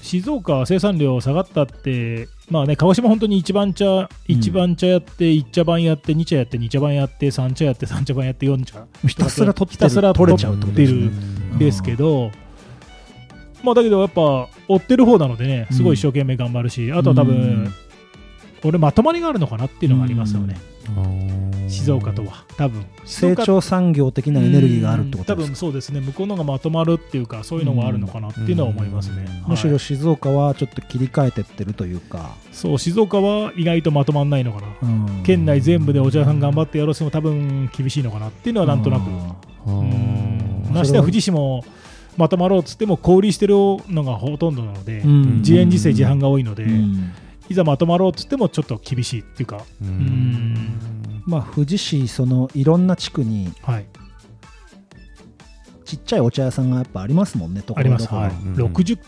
[0.00, 12.30] 静岡は生産量下がったってまあね鹿児島本当に一番茶一番茶やって一茶番やって二茶やって二茶番やって三茶やって三茶番やって四茶ひたすら取ってひたすら取れちゃうってことですけど、
[13.62, 17.74] まあだけどやっぱ追ってる方なのでねすごい一生懸命頑張るし、あとは多分、うん。
[18.64, 20.56] 俺まとまりがあるのかなっていうのがありますよね、
[21.68, 22.84] 静岡とは多分。
[23.04, 25.56] 成長産業的なエネルギーがあるってこと多分ですか？
[25.58, 26.00] そうですね。
[26.00, 29.24] 向こうのがまとまるっていうかそういうのがあるのかなっていうのは思いますね、うん。
[29.24, 29.50] はい。
[29.50, 35.22] むしろ静岡はちょっと切り替えてってるというか、そう静岡は意外とまとまんないのかな、うん。
[35.24, 39.10] 県内全部でお茶屋さん頑張ってやろうとしても多分厳しいのかなっていうのはなんとなく、
[40.72, 41.64] ましてや富士市も
[42.16, 43.54] まとまろうっつっても小売りしてる
[43.88, 47.12] のがほとんどなので、自演自生自販が多いので、うん
[47.48, 49.62] いざまとまろうっつってもちょっと厳しいっていうか。
[49.82, 51.22] ううん。
[51.26, 53.86] まあ富士市そのいろんな地区にはい。
[55.84, 58.20] ちっちゃいお茶屋さんがやっぱありますもんねとこありろどころ。
[58.22, 58.34] ます。
[58.36, 58.44] はい。
[58.44, 58.54] うん。
[58.72, 58.98] 60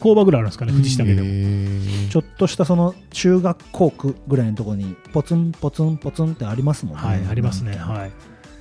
[0.00, 7.02] 工場ぐらいあるんですかね富士市だけでもちょっとしたその中学校区ぐらいのところにポツンポツンポツンってありますもんね。
[7.02, 7.76] はいありますね。
[7.76, 8.12] はい。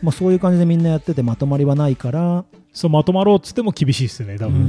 [0.02, 2.46] まあ、そういう感じでみんなやっててまとまりはないから。
[2.74, 4.60] そうまとまろうっつっても厳しいですね多う分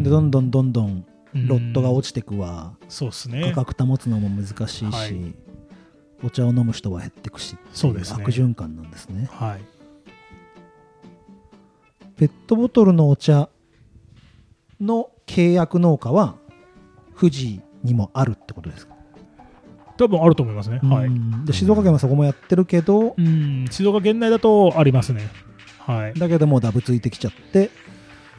[0.00, 0.02] ん。
[0.02, 5.34] でどんどんどんどんロットが落ちてくわ、そうです価ね格保つのも難しいし、はい。
[6.22, 8.22] お茶を飲む人は減ってくしそうですね。
[8.22, 9.28] 悪循環なんですね。
[9.32, 9.60] はい。
[12.16, 13.48] ペットボトルのお茶
[14.80, 16.36] の契約農家は
[17.18, 18.94] 富士にもあるってことですか、
[19.96, 20.80] 多分あると思いますね。
[20.82, 21.06] はい。
[21.06, 23.66] うんで静岡県はそこもやってるけど、うん。
[23.70, 25.28] 静岡県内だとありますね。
[25.78, 26.14] はい。
[26.14, 27.70] だけどもうダブついてきちゃって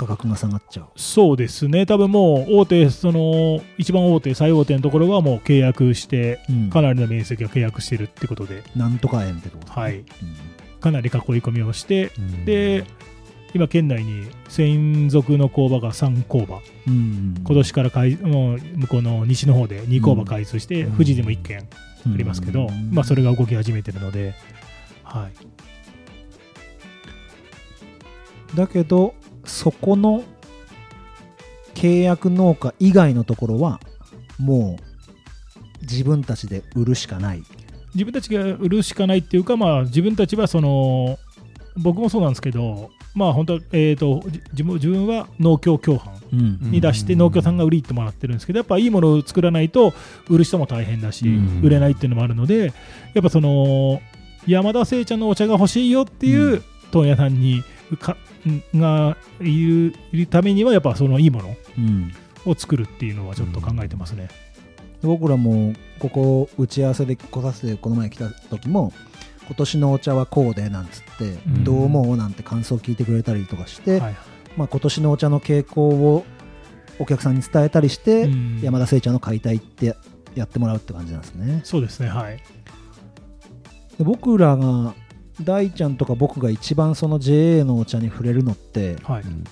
[0.01, 0.87] 価格が下がっちゃう。
[0.95, 1.85] そうですね。
[1.85, 6.69] 多分もう大手その一番大手最大手のところはもう契約してうん。
[6.71, 8.63] かなりの面積が契約してるってことで。
[8.75, 9.99] なんとか円ってことはい。
[9.99, 10.05] うん。
[10.79, 12.45] かなり囲い込みをしてうん。
[12.45, 12.83] で
[13.53, 16.61] 今県内に専属の工場が3工場。
[16.87, 17.35] うん。
[17.45, 20.91] 今年から開もう向こうの西の方で2工場開通して、うん。
[20.93, 21.63] 富士でも1軒あ
[22.17, 22.89] りますけど、うん。
[22.91, 24.33] まあ、それが動き始めてるので、
[25.03, 25.33] はい、
[28.55, 29.13] だけど
[29.45, 30.23] そこの
[31.73, 33.79] 契約農家以外のところは
[34.37, 37.43] もう自分たちで売るしかない。
[37.93, 41.19] 自分たちが売るしかないっていうか、まあ、自分たちはその
[41.77, 44.23] 僕もそうなんですけど、まあ、本当は、えー、と
[44.53, 46.71] じ自分は農協共販うん。
[46.71, 47.19] に出してうん。
[47.19, 49.93] 農協さんが売りってもらってるんですけどやっぱいいものを作らないと
[50.29, 51.61] 売る人も大変だし、うん。
[51.61, 52.73] 売れないっていうのもあるので
[53.13, 54.01] やっぱその
[54.47, 57.63] 山田製茶のお茶が欲しいよっていうう問屋さんに
[57.97, 58.17] か
[58.75, 62.11] がいるいるためにはやっぱそのいいものうん。
[62.45, 64.27] を作るっていうのはちょっと考えてますね。
[65.01, 68.93] 僕らもここ打ち合わせで来させてこの前来た時も
[69.47, 71.63] 今年のお茶はこうでなんつって、うん。
[71.63, 74.15] どう思うなんて感想を聞いてくれたりとかして、はい
[74.57, 76.25] まあ、今年のお茶の傾向を
[76.99, 78.59] お客さんに伝えたりして、うん。
[78.61, 79.95] 山田製茶の買いたいって
[80.35, 81.61] やってもらうって感じなんですね。
[81.63, 82.37] そうですねはい。
[83.97, 84.93] で僕らが
[85.43, 89.21] 大ちゃんとか僕が一番その JA のお茶に触れるのってはい。
[89.23, 89.43] うん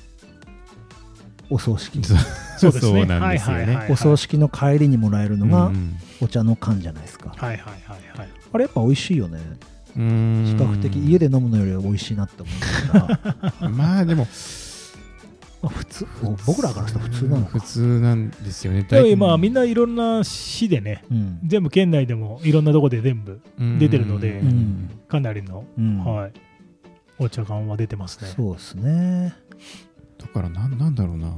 [1.52, 2.00] お葬式。
[2.04, 2.18] そう。
[2.60, 3.00] そうですね。
[3.00, 3.64] そうなんですよね。
[3.64, 8.30] はいはいはいお葬式の帰りにもらえるのがうんお茶の缶じゃないですか、はいはいはいはい。
[8.54, 9.40] あれやっぱ美味しいよね。
[9.98, 10.44] うん。
[10.46, 13.70] 比較的家で飲むのよりは美味しいなって思うから。
[13.70, 14.28] まあでも
[15.62, 16.08] まあ普通
[16.46, 17.60] 僕らからしたら普通なのか。
[17.60, 18.84] 普通なんですよね。
[18.84, 21.40] でもまあみんないろんな市でねうん。
[21.46, 23.42] 全部県内でもいろんなとこで全部
[23.78, 24.90] 出てるのでうん。
[25.08, 26.04] かなりの、うん。
[26.04, 26.32] はい、
[27.18, 28.32] お茶感は出てますね。
[28.36, 29.36] そうですね。
[30.18, 31.34] だからなんなんだろうな。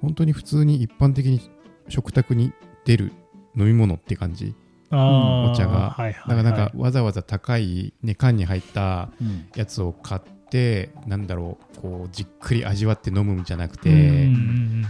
[0.00, 1.40] 本当に普通に一般的に
[1.88, 2.52] 食卓に
[2.84, 3.12] 出る
[3.56, 4.54] 飲み物って感じ。
[4.90, 5.90] あーお茶が。
[5.90, 9.46] はいはいだからなんかわざわざ高い、ね、缶に入ったうん。
[9.54, 10.41] やつを買って
[11.06, 14.82] なんだろうこうじっくり味わって飲むんじゃなくて、うんうんうん。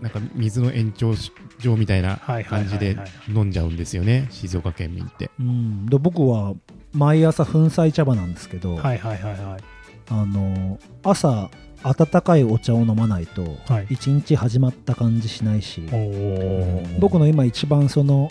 [0.00, 1.14] なんか水の延長
[1.58, 2.68] 上みたいなはいはいはいはい。
[2.68, 2.96] 感じで
[3.28, 5.30] 飲んじゃうんですよね静岡県民って。
[5.38, 5.86] うん。
[5.86, 6.54] で僕は
[6.92, 9.62] 毎朝粉砕茶葉なんですけど、はいはいはいはい。
[10.10, 11.50] あの朝
[11.82, 13.86] 温かいお茶を飲まないとはい。
[13.90, 16.98] 一日始まった感じしないし、おー。
[16.98, 18.30] 僕の今一番その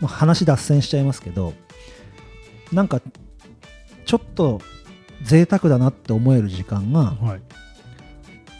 [0.00, 1.54] まあ話脱線しちゃいますけど
[2.72, 3.00] なんか
[4.04, 4.60] ちょっと
[5.22, 7.40] 贅沢だなって思える時間が、はい。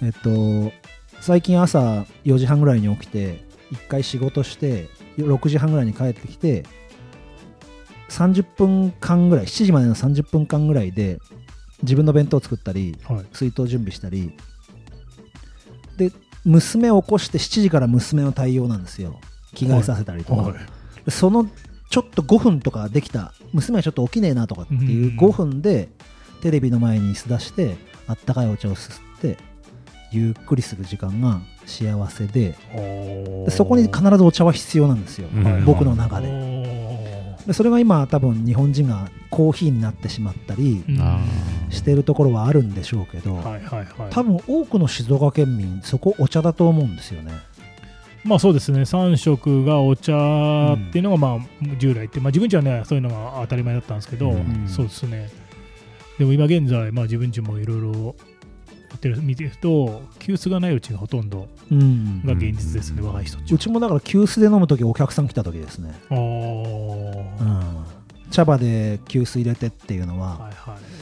[0.03, 0.73] えっと、
[1.21, 4.89] 最近朝4時半ぐらいに起きて1回仕事して
[5.19, 6.65] 6時半ぐらいに帰ってきて
[8.11, 11.19] 30分間ぐらい7時までの30分間ぐらいで
[11.83, 13.27] 自分の弁当を作ったりはい。
[13.33, 14.33] 水筒準備したり
[15.97, 16.13] で
[16.45, 19.19] 娘を起こして7時から娘の対応なんですよ。
[19.55, 20.55] 着替えさせたりとか、はい。
[21.05, 21.49] でその
[21.91, 23.33] ちょっと5分とかできた。
[23.53, 25.19] 娘はちょっと起きねえなとかっていううん。
[25.19, 25.89] 5分で
[26.43, 29.37] テレビの前に椅子出してあったかいお茶をすすって
[30.11, 32.55] ゆっくりする時間が幸せで
[33.51, 36.29] そこに必ずお茶は必要なんですよ、うん僕の中で。
[36.29, 36.67] お
[37.47, 40.85] でそれが今多分日本人がコーヒーになってしまったり
[41.71, 43.87] してるところはあるんでしょうけど、はいはいはい。
[44.11, 47.33] 多分多くの静岡県民そこお茶だと思うんですよね。
[48.25, 48.81] まあそうですね。
[48.81, 50.13] 3食がお茶
[50.75, 54.67] っていうのがまあ従来って、まあ、自分ちはねそういうのが当たり前だったんですけど、うん。
[54.67, 55.31] そうですね
[56.19, 58.17] でも今現在、まあ、自分ちもいろいろ
[58.91, 62.23] やってる見てると急須がないうちがほとんどうん。
[62.25, 67.85] が現実ですね、若い人うちもだから急須で飲む時お客さん来た時ですね、ああ、うん、
[68.31, 70.96] 茶葉で急須入れてっていうのは、はいはい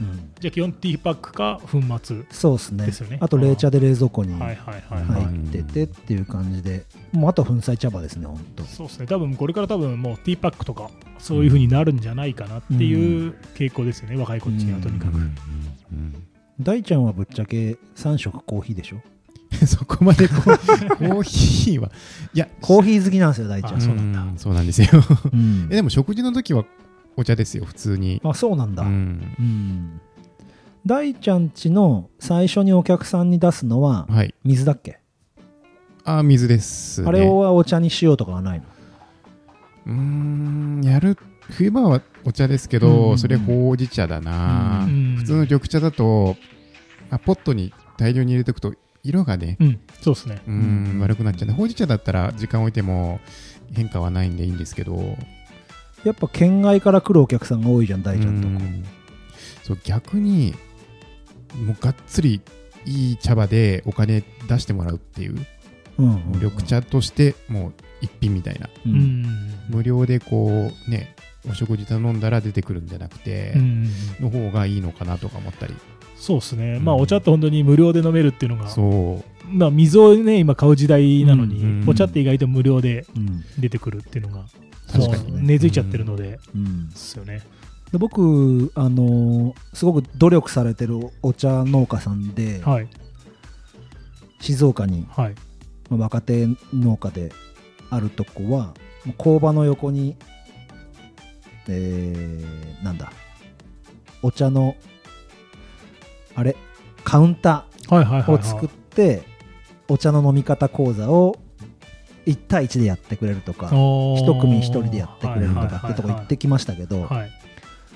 [0.00, 0.30] うん。
[0.40, 3.18] じゃあ基本ティーパックか粉末そうですね。
[3.20, 6.84] あと冷茶で冷蔵庫にはい入っててっていう感じで。
[7.12, 9.06] もうあとは粉砕茶葉ですね本当そうですね。
[9.06, 15.24] 多分これから多分もうティーパックとかそういう風になるんじゃないかなっていう傾向ですよね、若い子っちにはとにかく、うんう
[15.94, 16.22] ん
[16.58, 18.96] 大ちゃんはぶっちゃけ3食コーヒーでしょ？
[18.96, 19.00] う
[19.64, 21.90] んそこまで コーヒーは
[22.34, 23.74] いやコーヒー好きなんですよ大ちゃん。
[23.76, 24.20] あそうなんだ。
[24.22, 24.38] ん。
[24.38, 24.88] そうなんですよ。
[25.32, 25.68] うん。
[25.70, 26.64] えでも食事の時は
[27.16, 28.20] お茶ですよ普通に。
[28.22, 28.82] あそうなんだ。
[28.82, 28.92] ううん。
[28.92, 30.00] ん
[30.84, 34.34] 大ちゃんちの最初にお客さんに出すのははい。
[34.44, 35.00] 水だっけ、
[36.04, 38.64] あ水です、ね、あれをお茶にしようとかはないの？
[39.86, 41.18] うーんやる
[41.50, 43.18] 冬場はお茶ですけど、うん。
[43.18, 45.16] それほうじ茶だな、うん。
[45.16, 46.36] 普通の緑茶だと
[47.10, 49.80] あポットに大量に入れておくと色がねうん。
[50.00, 50.40] そうですね。
[50.46, 53.18] うーん悪くなっちゃうねほうじ茶だったら時間置いても
[53.72, 55.16] 変化はないんでいいんですけど
[56.04, 58.54] やっぱ県外から来るお客さんが多いじゃん大ちゃんとこ。
[58.54, 58.84] うん。
[59.64, 60.54] そう逆に
[61.64, 62.40] もうがっつり
[62.84, 65.36] いい茶葉でお金出してもらうっていう
[65.98, 66.32] うんうんうん。
[66.34, 68.68] 緑茶としてもう一品みたいな。
[68.86, 69.22] ううん。
[69.22, 69.26] ん
[69.68, 71.16] 無料でこうね
[71.48, 73.84] お食事頼んだら出てくるんじゃなくて、うん
[74.20, 75.74] の方がいいのかなとか思ったり。
[76.16, 76.84] そうですね、うん。
[76.84, 79.46] まあお茶って本当に無料で飲めるっていうのがそう。
[79.48, 81.88] まあ水をね今買う時代なのに、うん。
[81.88, 83.44] お茶って意外と無料でうん。
[83.58, 84.46] 出てくるっていうのが
[84.94, 86.88] もう根付いちゃってるので、うん。
[86.88, 87.42] ですよね。
[87.92, 92.88] で僕あのーすごく努力されてるお茶農家さんで、はい。
[94.40, 95.34] 静岡にはい。
[95.90, 97.32] まあ若手農家で
[97.90, 98.74] あるとこは
[99.16, 100.16] 工場の横に
[101.68, 103.12] えー、なんだ
[104.22, 104.76] お茶の
[106.34, 106.56] あれ
[107.04, 109.22] カウンターを作って
[109.88, 111.36] お茶の飲み方講座を
[112.26, 117.30] 1対1でやってくれるとか一一組一人でやってくれるとかってとこ行ってきましたけどはい。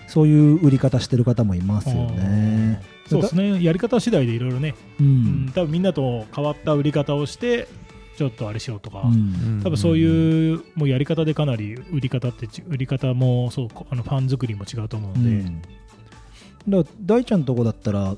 [0.07, 2.83] そういう売り方してる方もいますよね。
[3.07, 3.63] そうですね。
[3.63, 5.47] やり方次第でいろいろね、ううん。
[5.47, 7.69] ん多分みんなと変わった売り方をして
[8.17, 9.61] ちょっとあれしようとか、うん。
[9.63, 15.63] 多分そういうもうやり方でかなり売り方ってち売り方もそうあのファン作りも違うと思ううんで、ん。
[15.63, 18.17] だから大ちゃんのとこだったら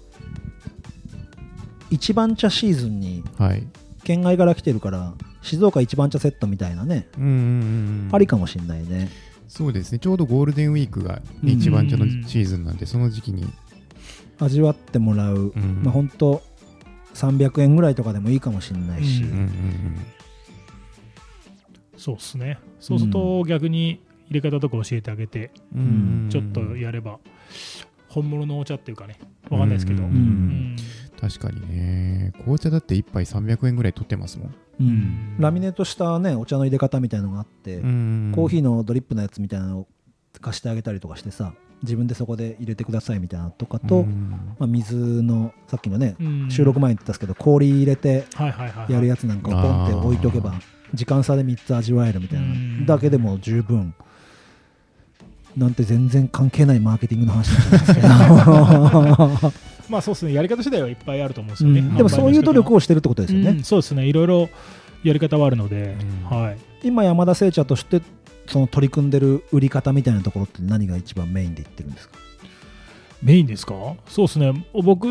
[1.91, 3.67] 一番茶シーズンにはい。
[4.05, 9.11] 県外から来てるから静岡一番茶セットみたいなね、うんうんうんありかもしんないね。
[9.49, 9.99] そうですね。
[9.99, 13.45] ちょうどゴールデンウィークが、一番茶のシーズンなんでその時期に、
[14.39, 15.83] 味わってもらう、うん。
[15.83, 16.43] まあ本当
[17.15, 19.51] 300円ぐらいとかでもいいかもしんないし、うんうんうん
[21.99, 22.59] そうですね。
[22.81, 24.01] そうすると逆に
[24.31, 25.81] 入れ方とか教えてあげて、うん。
[25.81, 27.19] うんちょっとやれば
[28.09, 29.19] 本物のお茶っていうかね
[29.51, 30.17] わかんないですけど、うんうん。
[30.17, 30.77] うん
[31.23, 32.33] 確かにね。
[32.39, 34.87] 紅茶だって1杯300円ぐらい取ってますもん、うん。
[34.87, 35.37] うん。
[35.39, 38.33] ラミネートしたねお茶の入れ方みたいのがあって、うん。
[38.35, 39.87] コーヒーのドリップのやつみたいなのを
[40.41, 41.53] 貸してあげたりとかしてさ
[41.85, 44.31] 自分でそこで入れてくださいみたいなのとかと、うん。
[44.59, 46.51] まあ、水のさっきのね、うん。
[46.51, 48.25] 収録前に言ってたんですけど氷入れて
[48.89, 50.61] やるやつなんかをポンって置いとけばあ
[50.93, 52.81] 時間差で3つ味わえるみたいうん。
[52.81, 53.95] なだけでも十分。
[55.57, 59.53] なんて全然関係ないマーケティングの話になんですけど
[59.89, 60.33] まあそうですね。
[60.33, 61.95] やり方次第はいっぱいあると思うんですよね、うん。
[61.97, 64.07] でもそういう努力ををしてるってことですよね、そうですね。
[64.07, 64.49] いろいろ
[65.05, 65.97] やり方はあるので、
[66.31, 66.39] うん。
[66.39, 66.59] はい。
[66.83, 68.01] 今山田製茶として
[68.47, 72.17] その取り組んでる売り方みたいなところって何が一番メインで言ってるんですか？
[73.23, 73.75] メインですか？
[74.09, 74.67] そうですね。
[74.73, 75.07] 僕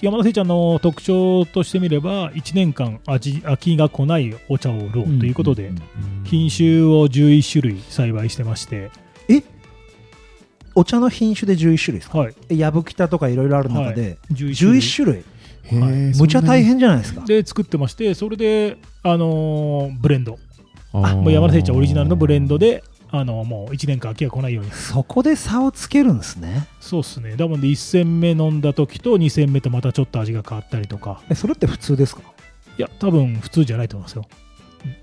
[0.00, 5.80] 山田聖ちゃんの特徴としてみれば1年間味飽きが来ないお茶を売ろうということで、んんん
[6.22, 8.90] 品種を11種類栽培してまして、え
[10.76, 12.18] お茶の品種で11種類ですか？
[12.18, 15.24] はい、えやぶきたとかいろいろある中で11 11種類。
[16.16, 17.22] むちゃ大変じゃないですか？
[17.26, 20.38] で作ってましてそれで、あのーブレンド。
[20.92, 24.70] あもう山田聖茶オリジナルのブレンドで、あのもう1年間飽きが来ないように。
[24.70, 26.68] そこで差をつけるんですね。
[26.80, 27.36] そうですね。
[27.36, 31.22] だもんで1戦目飲んだ時と2戦目とまたちょっと味が変わったりとか。
[31.28, 32.22] えそれって普通ですか？
[32.78, 34.24] いや多分普通じゃないと思いますよ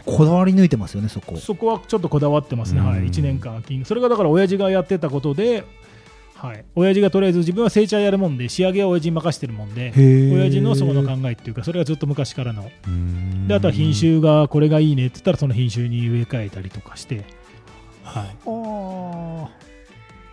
[0.05, 1.37] こだわり抜いてますよねそこ。
[1.37, 2.87] そこはちょっとこだわってますね、うん。
[2.87, 5.63] はい、1年間金それがだから親父がやってたことで、
[6.35, 12.69] はい、親父がとりあえず自分は成茶やるもんで仕上げは親父に任せてるもんでへ親父のそこの考えっていうかそれがずっと昔からの。
[12.87, 13.47] うん。
[13.47, 17.23] であとは品種がこれがいいねって言ったらその品種に植え替えたりとかして、
[18.03, 19.49] はい、あ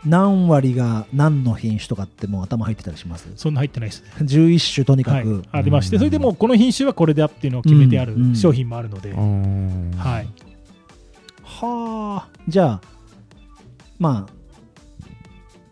[0.05, 3.29] 何割が何の品種とかってもう頭入ってたりします？
[3.37, 5.25] そんな入ってないですね、11種とにはい。
[5.25, 8.23] かく、、ありましてうんそれでもうこの品種はこれだっていうのを決めてあるうん。
[8.29, 8.37] うん。
[8.37, 9.93] 商品もあるので、うん。
[9.97, 10.29] はい、
[11.45, 12.29] はあ。
[12.49, 12.81] じゃあ
[13.99, 14.33] まあ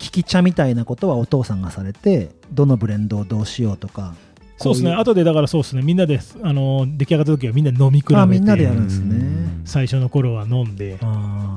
[0.00, 4.14] 利き茶みたいなことはお父さんがされてどのブレンドをどうしようとか。
[4.58, 4.92] そうですね。
[4.92, 5.82] 後でだからそうですね。
[5.82, 8.20] みんなであの出来上がった時はみんな飲み比べて。
[8.20, 9.62] あみんなでやるんですね。
[9.64, 10.98] 最初の頃は飲んで。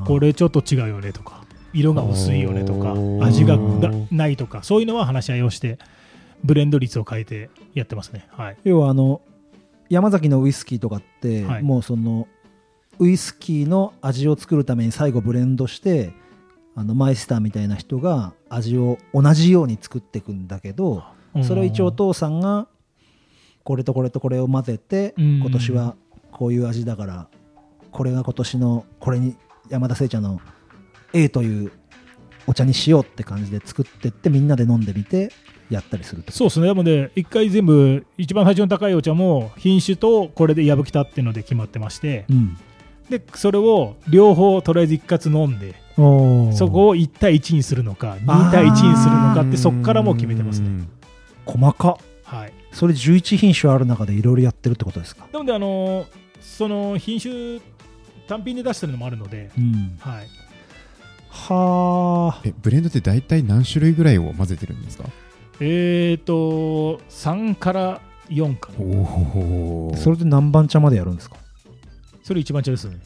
[0.06, 1.41] これちょっと違うよねとか
[1.74, 2.94] 色が薄いよねとか
[3.26, 5.78] 味がだないとかそういうのは話し合いをして
[6.44, 8.28] ブレンド率を変えてやってますね。
[8.32, 8.58] はい。
[8.64, 9.22] 要はあの
[9.90, 11.64] 山崎のウイスキーとかって、はい。
[11.64, 12.28] もうその
[13.00, 16.14] ウイスキーの味を作るために最後ブレンドして
[16.76, 21.04] あのマイスターみたいな人が味を同じように作っていくんだけど
[21.44, 22.68] それを一応お父さんが
[23.64, 25.40] これとこれとこれを混ぜてうん。
[25.40, 25.96] 今年は
[26.32, 27.28] こういう味だから
[27.92, 29.36] これが今年のこれに
[29.70, 30.40] 山田製茶の
[31.14, 31.72] A という
[32.48, 35.32] お茶にしようって感じで作ってってみんなで飲んでみて
[35.70, 36.68] やったりするそうですね。
[36.68, 42.26] なので一回全部一番最初の高いお茶も品種とこれで矢吹たっていうので決まってまして。
[42.30, 42.58] うん。
[43.10, 45.76] でそれを両方とりあえず一括飲んで
[46.56, 50.70] そこを1対1にするのか2対1にするのかってそこからもう決めてますね。
[50.70, 50.88] ね。
[51.46, 51.90] 細か。
[51.92, 52.54] っはい。
[52.72, 55.28] それ11品種ある中でいろいろやってるってことですか？
[55.34, 56.06] なのであのー
[56.42, 57.60] その品種
[58.28, 59.98] 単品で出してるのもあるので、うん。
[60.00, 60.28] はい、
[61.34, 65.06] はあえ、ブレンドって大体何種類ぐらいを混ぜてるんですか？
[65.60, 68.80] えーと3から4かな。
[68.80, 69.94] おお。
[69.96, 71.38] それで何番茶までやるんですか？
[72.24, 72.98] それ一番茶ですね。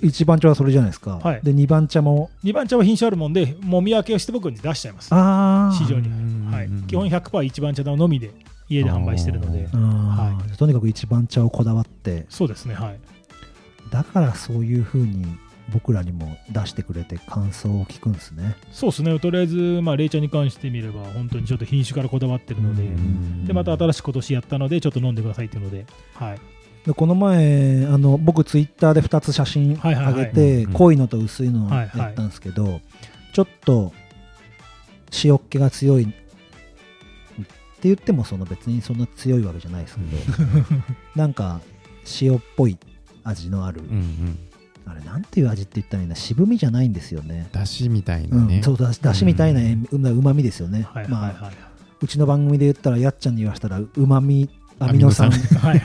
[0.00, 1.40] 1番茶はそれじゃないですか、はい。
[1.42, 5.08] で2番茶も？2番茶は品種あるもんでもみ分けをして僕に出しちゃいます。
[5.12, 6.08] あ市場に。
[6.08, 6.50] うん。
[6.52, 8.30] はい、基本100%一番茶のみで
[8.68, 9.68] 家で販売してるので。
[9.72, 12.26] ああーとにかく1番茶をこだわって。
[12.28, 12.98] そうですねはい。
[13.90, 15.24] だからそういうふうに
[15.72, 18.56] 僕らにも出してくれて感想を聞くんですね。
[18.72, 19.18] そうですね。
[19.18, 23.44] とりあえずまあ冷茶に関してみれば本当にちょっと品種からこだわってるので、うん。
[23.44, 25.86] でまた新しく今年やったのでちょっと飲んでくださいっていうので。
[26.14, 26.38] はい。
[26.86, 30.14] でこの前あの僕ツイッターで2つ写真はいはいはい。
[30.14, 30.72] 上げてうん。
[30.72, 32.80] 濃いのと薄いのをはいはいやったんですけど
[33.34, 33.92] ちょっと
[35.24, 36.04] 塩っ気が強い。
[36.04, 36.06] っ
[37.80, 40.16] て言ってもその別にそんな強いわけじゃないですけど。
[41.14, 41.60] なんか
[42.20, 42.76] 塩っぽい
[43.22, 44.38] 味のあるうんうん。
[44.90, 47.48] あれなんていう味って言ったらいいんだ渋みじゃないんですよね。
[47.52, 48.62] だしみたいなうんね。
[48.62, 49.60] そうだしだしみたいな
[49.92, 51.52] うまみですよね、はいはいまあ、は
[52.00, 54.48] うちの番組で言ったらやっちゃんに言わしたらうまみ
[54.80, 55.32] アミノ酸っ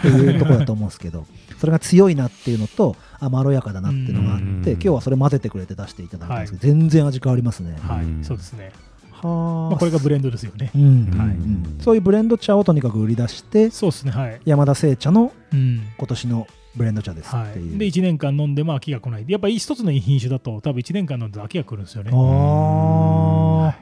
[0.02, 1.26] ていうところだと思うんですけど
[1.58, 4.62] それが強いなっていうのとあまろやかだなっていうのがあっうん。
[4.64, 7.76] て今日はそれ混ぜてくれて出していただいたんですけど、全然味変わりますね。
[7.82, 8.24] はい、うん。
[8.24, 8.72] そうですね、
[9.12, 10.72] はまあ、これがブレンドですよね。
[10.76, 11.10] うん。
[11.18, 11.28] はい。
[11.30, 15.82] うんそういうブレンド茶をとにかく売り出してそうですねはい、山田製茶のうん。
[15.98, 19.26] 今年のブレンド茶ですはい、っていう、で1年間飲んでも飽きが来ない。
[19.28, 22.12] やっぱり一つの品種だと多分1年間飲んで飽きが来るんですよね。
[22.14, 23.76] あ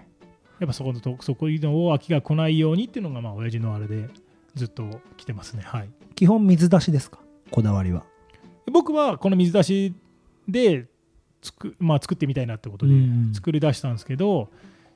[0.60, 4.10] やっぱそこのとそこいうのを飽きが来ないようにっていうのがまあ親父のあれで
[4.56, 5.64] ずっと来てますね。
[5.66, 5.84] はい。
[5.84, 7.20] ー基本水出しですか？
[7.50, 8.04] こだわりは。
[8.72, 9.96] 僕はこの水出し
[10.48, 10.86] で
[11.42, 13.32] つく、まあ、作ってみたいなってことでうん。
[13.34, 14.50] 作り出したんですけど、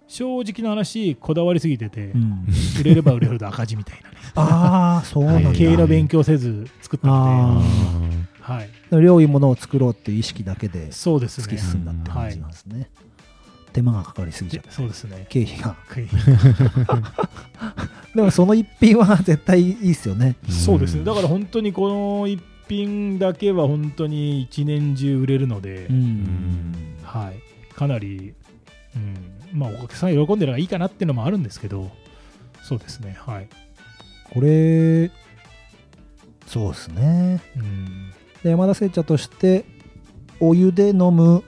[0.07, 2.45] 正直な話こだわりすぎてて、うん。
[2.79, 4.15] 売れれば売れるほど赤字みたいなね。
[4.35, 5.49] ああそうなんだ。
[5.49, 8.09] はい経営の勉強せず作ったあのー。
[8.09, 8.69] で、はい、
[9.03, 12.89] 良いものを作ろうっていう意識だけで突き進んだって感じなんですね、
[13.73, 15.25] 手間がかかりすぎちゃでうそうですね。
[15.29, 15.75] 経費が。
[18.13, 20.35] でもその一品は絶対いいですよね。
[20.47, 21.03] そうですね。
[21.03, 22.39] だから本当にこの一
[22.69, 26.73] 品だけは本当に一年中売れるので、ん。
[27.03, 28.33] はい、かなり、
[28.95, 31.91] うんまあ、お客さん喜んでるのがいいかなっていうのもあるんですけど
[32.63, 33.47] そうですねはい、
[34.33, 35.11] これ
[36.47, 37.41] そうですね。
[37.57, 38.13] うん。
[38.43, 39.65] で山田製茶として
[40.39, 41.43] お湯で飲む、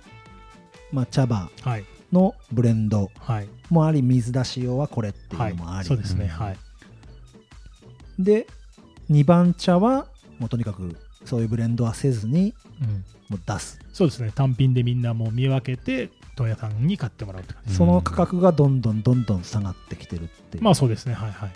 [0.92, 1.86] まあ、茶葉はい。
[2.12, 3.50] のブレンドはい。
[3.70, 6.30] もあり水出し用はこれっていうはいのもあり、そうですね、うん。
[6.30, 6.58] はい。
[8.20, 8.48] で
[9.10, 10.08] 2番茶は
[10.40, 10.96] もうとにかく
[11.26, 12.88] そういうブレンドはせずにうん、
[13.30, 17.76] もう出す、そうですね単品でみんなもう見分けて問屋さんに買ってもらうって感じ。
[17.76, 21.14] その価格がどんどんどんどん下がってきてるっていう、まあそうですね。
[21.14, 21.52] はいはい。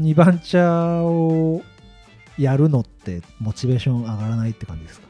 [0.00, 1.62] 2番茶を
[2.38, 5.08] やるのってモチベーション上がらないって感じですか？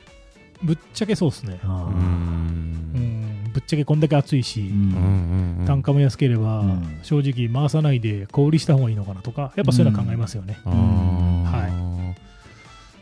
[0.63, 1.59] ぶっちゃけそうですね。
[1.65, 3.51] うん。
[3.53, 5.67] ぶっちゃけこんだけ暑いし、ーうんうんうん。
[5.67, 7.01] 単価も安ければ、うん。
[7.03, 12.15] 正直回さないで小売りした方がいいのかなとかやっぱそういうのは考えますよね、は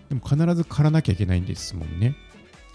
[0.09, 2.15] でも必ず狩らなきゃいけないんですもんね。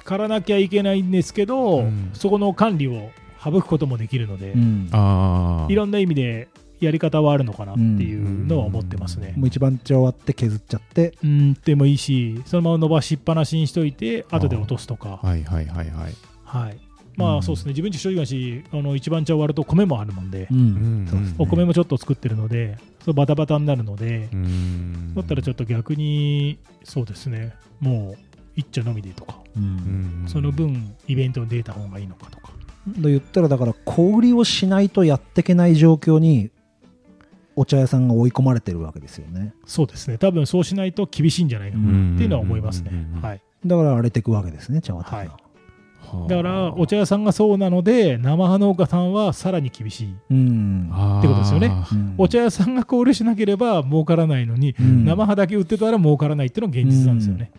[0.03, 2.11] 刈らなきゃいけないんですけど、うん。
[2.13, 3.11] そこの管理を
[3.43, 4.89] 省くこともできるので、うん。
[4.91, 5.71] ああ。
[5.71, 6.47] いろんな意味で
[6.79, 9.33] やり方はあるのかなっていうのは思ってますね。
[9.37, 11.13] もう一番茶終わって削っちゃって。
[11.23, 16.13] うん、でもいいし、そのまま伸ばしっぱなしにしといて、後で落とすとか、はいはいはいはい。
[16.43, 16.77] はい。
[17.15, 17.37] まうん。
[17.39, 20.31] あそうですね、自分自身正直だし、あの一番茶終わると米もあるもん。
[20.31, 20.57] で、うん。
[20.57, 21.07] うん。
[21.09, 25.13] そうですねお米もちょっと作ってるので、そうバタバタになるので、うん。
[25.15, 30.25] だったらちょっと逆に、そうですね、もう一茶のみでとか、ううん。
[30.25, 32.53] んその分イベントに出た方がいいのかとか。
[33.01, 36.51] と言ったらだから小売りをしないとやっていけない状況に
[37.55, 39.53] お茶屋さんが追い込まれてるわけですよね。
[39.65, 41.83] そうですね、多分そうしないと厳しいんじゃないかな。
[41.83, 42.89] っていうのは思いますね。
[42.91, 43.19] うんうんうんう。
[43.19, 43.21] ん。
[43.21, 43.41] はい。
[43.65, 46.25] だから荒れていくわけですね茶畑が、は。
[46.25, 46.29] い。
[46.29, 50.15] だからお茶屋さんがそうなので生葉農家さんはさらに厳しい。
[50.29, 50.91] うん。
[51.19, 51.71] ってことですよね。
[51.91, 52.15] うん。
[52.17, 55.05] お茶屋さんが小売りしなければ儲からないのに、うん。
[55.05, 57.51] 生葉だけ売ってたら儲からないっていうのが現実なんですよね、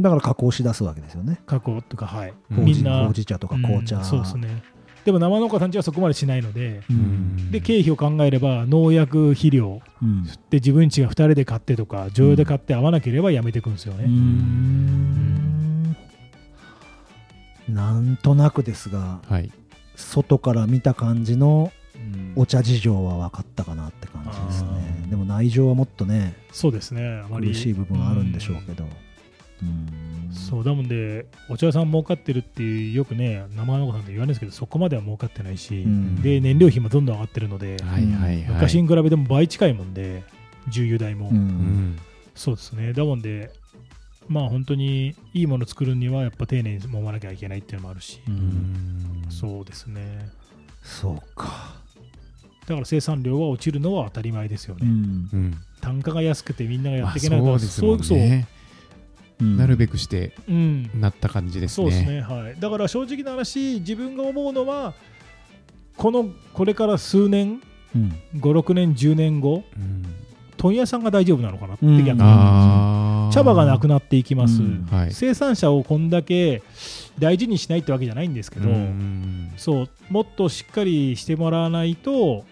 [0.00, 1.40] だから加工し出すわけですよね。
[1.46, 2.64] 加工とかはい、うん。
[2.64, 4.62] みんなほうじ茶とか紅茶、うんそうですね。
[5.04, 7.50] でも生農家さんちはそこまでしないので、うん。
[7.50, 10.24] で経費を考えれば農薬肥料うん。
[10.24, 15.96] で自分ちが2人で買ってとか常用で買って合わなければやめていくんですよね、うん。
[17.68, 19.50] なんとなくですがはい。
[19.96, 22.32] 外から見た感じのうん。
[22.36, 25.04] お茶事情は分かったかなって感じですね。
[25.06, 27.22] あでも内情はもっとねそうですね。
[27.24, 27.48] あまり。
[27.48, 28.84] 苦しい部分はあるんでしょうけど。
[28.84, 28.90] うん
[30.32, 36.22] そうだもんでお茶屋さん儲かってるっていうよくね生農家さんって言われるんですけどそこまでは儲かってないし、うん。
[36.22, 38.36] で燃料費もどんどん上がってるので、はいはいはい。
[38.48, 40.22] 昔に比べても倍近いもんで
[40.68, 41.36] 重油代も、うん。
[41.36, 41.98] うん
[42.34, 42.92] そうですね。
[42.92, 43.50] だもんで
[44.28, 48.20] まあ本当にいいもの作るにはやっぱ丁寧に揉まなきゃいけないっていうのもあるし、
[49.28, 50.28] そうですね。
[50.82, 51.74] そうか。
[52.66, 55.28] だから生産量は落ちるのは当たり前ですよね、うん。
[55.32, 55.54] うん。
[55.80, 58.18] 単価が安くてみんながやまあっていけないからそうですもんそう
[59.40, 61.90] なるべくしてなった感じですね。
[61.90, 64.94] そうですね、はい、だから正直な話自分が思うのは
[65.96, 67.62] このこれから数年
[67.94, 68.14] うん。
[68.36, 70.04] 56年10年後うん。
[70.56, 73.32] 問屋さんが大丈夫なのかなってうん逆に思いまあー。
[73.32, 74.86] す茶葉がなくなっていきます、うん。
[74.90, 75.12] はい。
[75.12, 76.62] 生産者をこんだけ
[77.18, 79.52] 大事にしないってわけじゃないんですけど、うん。
[79.56, 82.44] そうもっとしっかりしてもらわないと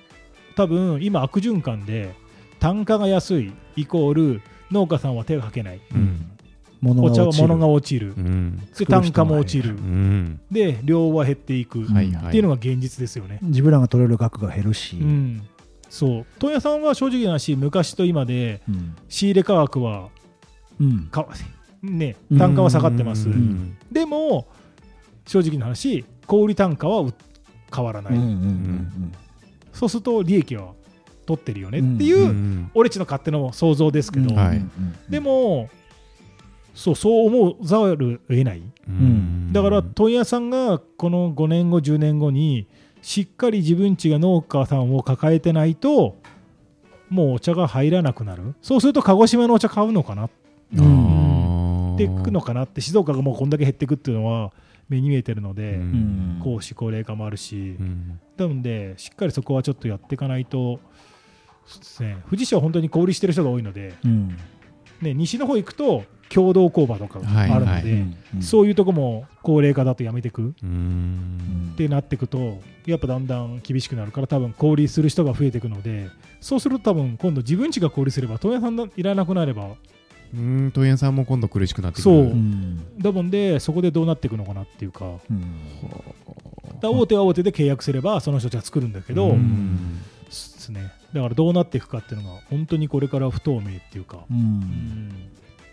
[0.57, 2.15] 多分今悪循環で
[2.59, 5.81] 単価が安いイコール農家さんは手がかけない
[6.85, 7.49] お茶はが落ちる。
[7.49, 8.15] 物が落ちる。
[8.17, 8.69] うん。
[8.79, 9.71] で単価も落ちる。
[9.71, 10.41] うん。
[10.51, 11.83] で量は減っていく。
[11.83, 12.31] っはいはい。
[12.33, 15.43] ていうのが現実ですよね、自分らが取れる額が減るし、うん、
[15.89, 16.27] そう。
[16.39, 18.97] 問屋さんは正直な話昔と今でうん。
[19.09, 20.09] 仕入れ価格は
[20.81, 21.07] うん。
[21.07, 21.27] か
[21.83, 23.77] ね単価は下がってます、うん。
[23.91, 24.47] でも
[25.27, 27.15] 正直な話小売単価はう
[27.75, 29.13] 変わらない、うんうんうん
[29.73, 30.73] そうすると利益は
[31.25, 34.37] 取ってるよねっていう、うん俺っちの勝手の想像ですけど、うん。
[34.37, 34.57] はい。
[34.57, 34.71] うん。
[35.09, 35.69] でも
[36.79, 38.63] そうそう思うざるを得ない。
[38.89, 39.53] うん。
[39.53, 42.69] だから問屋さんがこの5年後10年後に
[43.03, 46.21] しっかり自分ちが農家さんを抱えてないと
[47.11, 48.55] もうお茶が入らなくなる。
[48.63, 50.27] そうすると鹿児島のお茶買うのかな。
[50.27, 50.31] っ
[51.99, 54.53] ていくのかなって静岡がもうこんだけ減っていくっていうのは
[54.89, 56.41] 目に見えてるので、うん。
[56.45, 56.61] 高
[56.91, 58.21] 齢化もあるし、うん。
[58.37, 60.79] なのでしっかりそこはちょっとやっていかないと
[61.99, 64.37] ね富士市は本当に小売りしてる人が多いので、うん。
[65.03, 67.91] ね、西の方行くと共同工場とかがあるので、はいはい。
[67.91, 70.53] うんそういうとこも高齢化だとやめていくっ
[71.77, 76.11] てなっていくとやっぱだんだん厳しくなるから多分小売りする人が増えていくので
[76.41, 79.71] そうすると多分今度自分家が小売りすれば問屋さんがいらなくなれば
[80.35, 82.15] うん問屋さんも今度苦しくなってくそう。
[82.17, 82.99] るうん。
[82.99, 85.07] だもんでそこでどうなっていくのかなっていうか。
[85.31, 85.55] うん。
[86.81, 90.03] だ大手は大手で契約すればその人たちは作るんだけど、うん。
[90.27, 95.13] ですね、だからどうなっていくかっていうのが本当にこれから不透明っていうか、ううんん、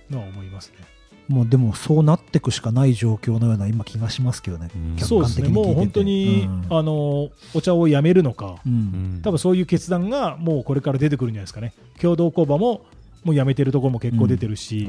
[0.10, 0.86] のは思いますね。
[1.28, 4.96] もうでもそうなっていくしかない状況のような今気がしますけどね、うん。
[4.96, 5.70] 客そうですね、観的に聞いてて。
[5.70, 6.78] もう本当に、うん。
[6.78, 9.18] あのお茶をやめるのか、ううん。
[9.18, 11.74] ん多分そういう決断がもうこれから出てくるんじゃないですかね。
[12.00, 12.86] 共同工場も
[13.24, 14.88] もうやめてるところも結構出てるし、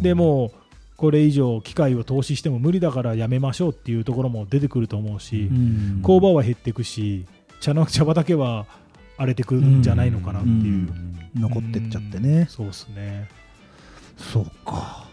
[0.00, 0.50] でもう
[0.96, 6.00] これ以上機械を投資しても無理だからやめましょうっていうところも出てくると思うし、うん。
[6.02, 7.26] 工場は減っていくし、
[7.60, 8.66] 茶の茶畑は
[9.16, 10.54] 荒れてくんじゃないのかなっていう。
[10.54, 11.18] うん。
[11.34, 12.22] 残ってっちゃってうん。
[12.22, 13.28] ね、そうですね。
[14.16, 15.06] そうか。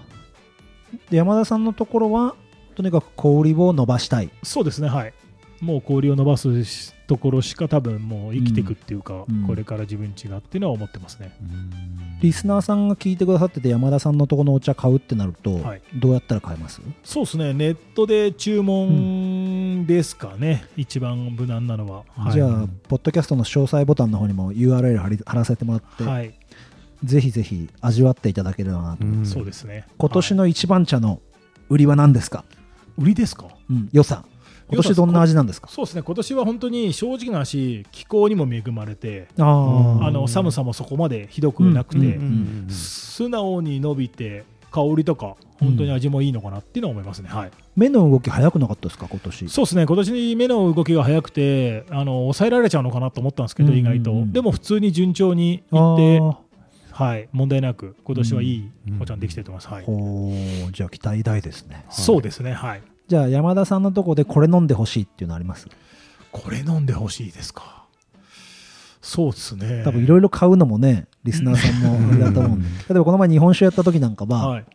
[1.09, 2.35] で山田さんのところは
[2.75, 4.29] とにかく小売りを伸ばしたい。
[4.43, 5.13] そうですね、はい。
[5.61, 9.47] もう氷を伸ばすしところしか多分もう生きていくっていうか、うん。
[9.47, 11.33] これから自分違うっていうのは思ってますね。
[11.41, 12.19] うん。
[12.21, 15.81] リスナーさんが聞いてくださってて山田さんのところのお茶買うってなると、はい。
[15.95, 16.81] どうやったら買えます？
[17.03, 22.03] そうですね、ネットで注文ですかね、一番無難なのは。
[22.15, 22.33] はい。
[22.33, 26.33] じゃあポッドキャストの詳細ボタンの方にも URL 貼り貼らせてもらって、はい、
[27.03, 29.25] ぜひぜひ味わっていただければなと、うん。
[29.25, 29.85] そうですね。
[29.97, 31.19] 今年はいの一番茶の
[31.69, 32.45] 売りは何ですか、
[32.97, 33.47] 売りですか？
[33.69, 34.23] うん、良さ。
[34.69, 35.67] 今年どんな味なんですか？
[35.67, 40.03] そうですね、今年は本当に正直な話、気候にも恵まれて、あー。
[40.03, 42.07] あの寒さもそこまでひどくなくて、うんう
[42.67, 47.29] ん素直に伸びて、香りとか、本当に味もいいのかなっていうのは思いますね。
[47.29, 47.51] はい。
[47.75, 49.07] 目の動き早くなかったですか？
[49.07, 49.49] 今年。
[49.49, 56.39] そうですね、今年目の動きが速くて、あの抑えられちゃうのかなと思ったんですけど、うんうんうん意外と、でも普通に順調にいって、あ
[56.93, 58.71] はい、問題なく、今年はいい
[59.01, 59.73] お茶にできてると思います。
[59.73, 59.83] はい。
[59.83, 60.71] ーほう。
[60.71, 61.85] じゃあ期待大ですね。
[61.89, 62.83] そうですね、はい。
[63.07, 65.67] じゃあ山田さんのとこでこれ飲んでほしいっていうのあります？
[66.31, 67.85] これ飲んでほしいですか。
[69.01, 69.81] そうですね。
[69.83, 72.67] 多分いろいろ買うのもねリスナーさんもあれだと思うんで。
[72.67, 74.65] 例えばこの前日本酒やった時なんかは、はい、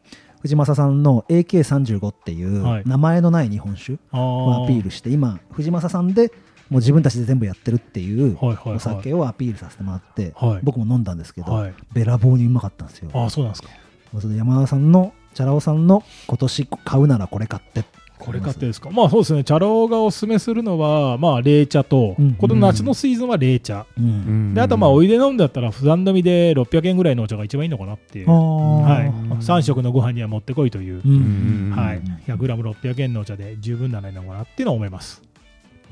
[0.43, 2.83] 藤正さんの AK35 っていうはい。
[2.85, 6.33] 名前のない日本酒をアピールして今藤正さんで
[6.71, 10.61] もう自分たちで全部やってるっていうお酒をアピールさせてもらってはい。
[10.63, 11.75] 僕も飲んだんですけどはい。
[11.93, 13.11] べらぼうにうまかったんですよ。
[13.15, 13.69] あーそうなんですか。
[14.13, 17.85] 山田さんのチャラ男さんの今年買うならこれ買って
[18.19, 18.91] これ買ってですか。
[18.91, 19.45] まあそうですね。
[19.45, 24.51] チャロがおすすめするのはまあ冷茶と、うんこの夏のシーズンは冷茶、ううん。
[24.51, 29.05] んであとまあお湯で飲んだったら普段飲みで600円ぐらいのお茶が一番いいのかなっていう、あはい。
[29.09, 31.71] ー、3食のご飯にはもってこいという、うん。
[31.73, 32.05] うんはいうん、
[32.35, 35.23] 100g600 円のお茶で十分なのかなっていうのは思います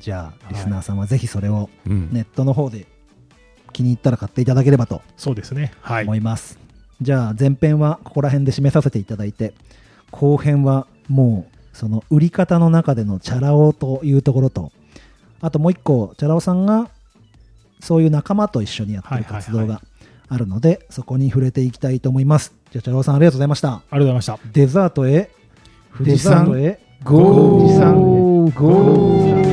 [0.01, 2.09] じゃあリスナーさんはぜひそれをうん。
[2.12, 2.86] ネットの方で
[3.72, 5.72] 気に入ったら買っていただければとそうですね。
[5.80, 6.05] はい。
[6.05, 6.59] 思います、
[7.01, 9.55] じゃあ前編はここら辺で締めさせていただいて
[10.11, 14.72] 後編はもうその売り方の中でのチャラ男というところと
[15.40, 16.88] あともう一個チャラ男さんが
[17.80, 19.82] そういう仲間と一緒にやってる活動が
[20.28, 22.53] あるので、そこに触れていきたいと思います。
[22.72, 23.68] じゃあチャラ男さんありがとうございました。
[23.68, 24.38] ありがとうございました。
[24.53, 25.30] デザートへ
[25.97, 26.80] 富士山デザートへ。
[27.05, 29.45] ゴー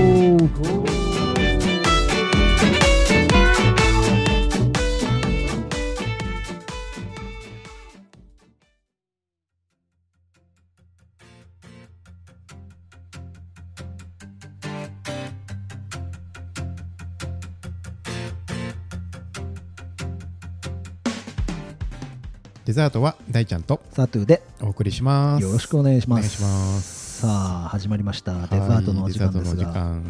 [22.66, 25.44] デザートは大ちゃんとサトゥーでお送りします。
[25.44, 26.42] よろしくお願いします。
[26.42, 27.20] ます。
[27.20, 27.28] さ
[27.66, 28.48] あ始まりました。
[28.48, 29.68] デザートのお時間ですが。
[29.68, 30.02] 間。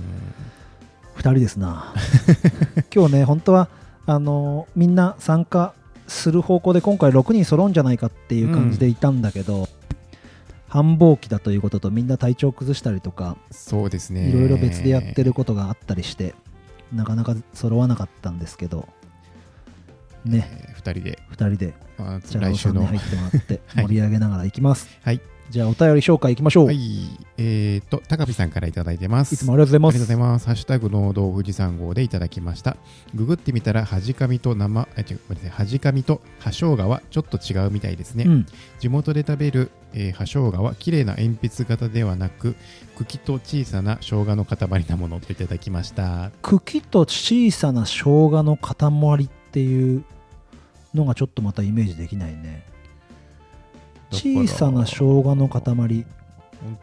[1.16, 1.96] 2人ですな。
[2.94, 3.70] 今日ね本当は
[4.06, 5.74] あのみんな参加
[6.08, 9.68] する方向で今回6人揃うんじゃないかっていう感じでいたんだけど、
[10.68, 14.30] 繁忙期だということとみんな体調崩したりとかそうですね。
[14.30, 16.36] いろいろ別でやってることがあったりして
[16.94, 18.88] なかなか揃わなかったんですけど
[20.26, 22.82] ね、えー二人で2人であチャラ男来週の。
[22.84, 23.88] さんに入ってもらって はい。
[23.88, 25.22] 盛り上げながらいきます、はい。
[25.50, 26.76] じゃあお便り紹介いきましょう、、はい。
[26.76, 29.36] いえーと高見さんからいただいてます。
[29.38, 30.00] つもありがとうごありざいます。
[30.00, 30.46] がとうございます。
[30.48, 32.78] ハッシュタグ農道富士山号でいただきました。
[33.14, 38.24] ググってみたら、はじかみと生、あ、違う、ごめんなさい、はじかみと葉生姜はちょっと違うみたいですね。
[38.26, 38.46] うん、
[38.80, 42.56] 地元で食べる、えー葉生姜は綺麗な鉛筆型ではなく、
[42.96, 46.32] 茎と小さな生姜の塊なものといただきました。
[46.42, 50.04] 茎と小さな生姜の塊っていう
[50.94, 52.64] のがちょっとまたイメージできないね。
[54.12, 56.06] 小さな生姜の塊。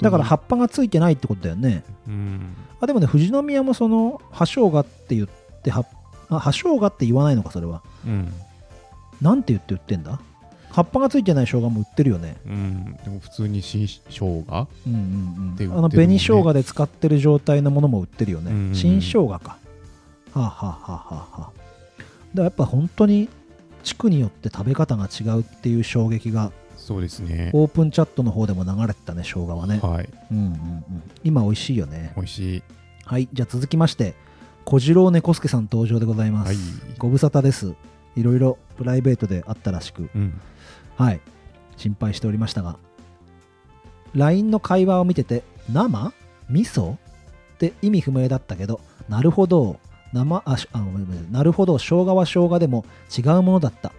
[0.01, 1.85] だから葉っっぱがついてないってことだよね。
[2.07, 2.55] うん。
[2.81, 5.29] あでもね富士宮もその葉生姜って言っ
[5.63, 5.87] て葉
[6.29, 7.83] あ葉生姜って言わないのかそれは。
[8.05, 8.33] うん。
[9.21, 10.21] なんて言って売ってんだ？
[10.71, 12.37] 葉っぱがついてない生姜も売ってるよね。
[12.47, 12.97] うん。
[13.05, 14.45] でも普通に新生姜
[14.87, 15.69] うんうんうん。
[15.69, 18.75] ねあの紅生姜で使ってる状態のものも売ってるよね、うんうんうん。
[18.75, 19.57] 新生姜か。
[20.33, 21.53] はあ、はあはあはあはあ、だか
[22.35, 23.29] らやっぱ本当に
[23.83, 27.51] 地区によって食べ方が違うっていう衝撃がそうですね。
[27.53, 30.09] オープンチャットの方でも流れてたね生姜はね、はい。
[30.31, 32.63] うんうんうん、今美味しいよね美味しい。
[33.05, 34.15] はいじゃあ続きまして
[34.65, 36.57] 小次郎猫助さん登場でございます、はい。
[36.99, 37.75] ご無沙汰です
[38.17, 40.41] いろいろプライベートであったらしくうん。
[40.97, 41.21] はい
[41.77, 42.77] 心配しておりましたが
[44.15, 46.13] LINE の会話を見てて生？
[46.49, 46.95] 味噌？
[46.95, 46.97] っ
[47.59, 49.79] て意味不明だったけどなるほど
[50.13, 51.33] 生あしあごめんごめん。
[51.33, 51.79] なるほど。
[51.79, 52.85] 生姜は生姜でも
[53.17, 53.93] 違うものだった。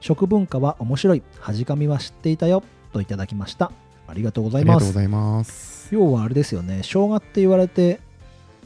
[0.00, 1.22] 食文化は面白い。
[1.40, 2.62] 恥かみは知っていたよ。
[2.92, 3.70] といただきました。
[4.08, 4.80] ありがとうござあいます。
[4.80, 5.94] りがとうございます。
[5.94, 6.78] 要はあれですよね。
[6.82, 8.00] 生姜って言われて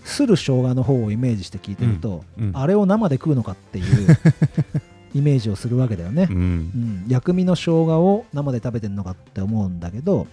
[0.04, 2.50] する生姜の方をイメージして聞いてると、うん。
[2.54, 3.84] あれを生で食うのかっていう
[5.14, 6.28] イメージをするわけだよね。
[6.30, 6.36] う、ん。
[6.36, 6.40] う。
[6.40, 10.26] ん、薬味の生姜を生で食べてんのかって思うんだけど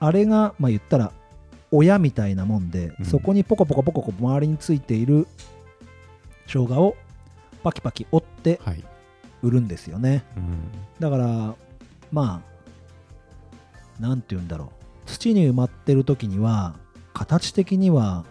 [0.00, 1.12] あれがまあ言ったら
[1.70, 3.06] 親みたいなもんで、うん。
[3.06, 5.26] そこにポコポコポコポコ周りについている
[6.46, 6.96] 生姜を
[7.62, 8.84] パキパキ折ってはい。
[9.42, 10.58] 売るんですよねうん。
[11.00, 11.54] だから
[12.10, 12.42] ま
[13.98, 14.68] あなんて言うんだろう
[15.06, 16.74] 土に埋まってる時には
[17.12, 18.24] 形的には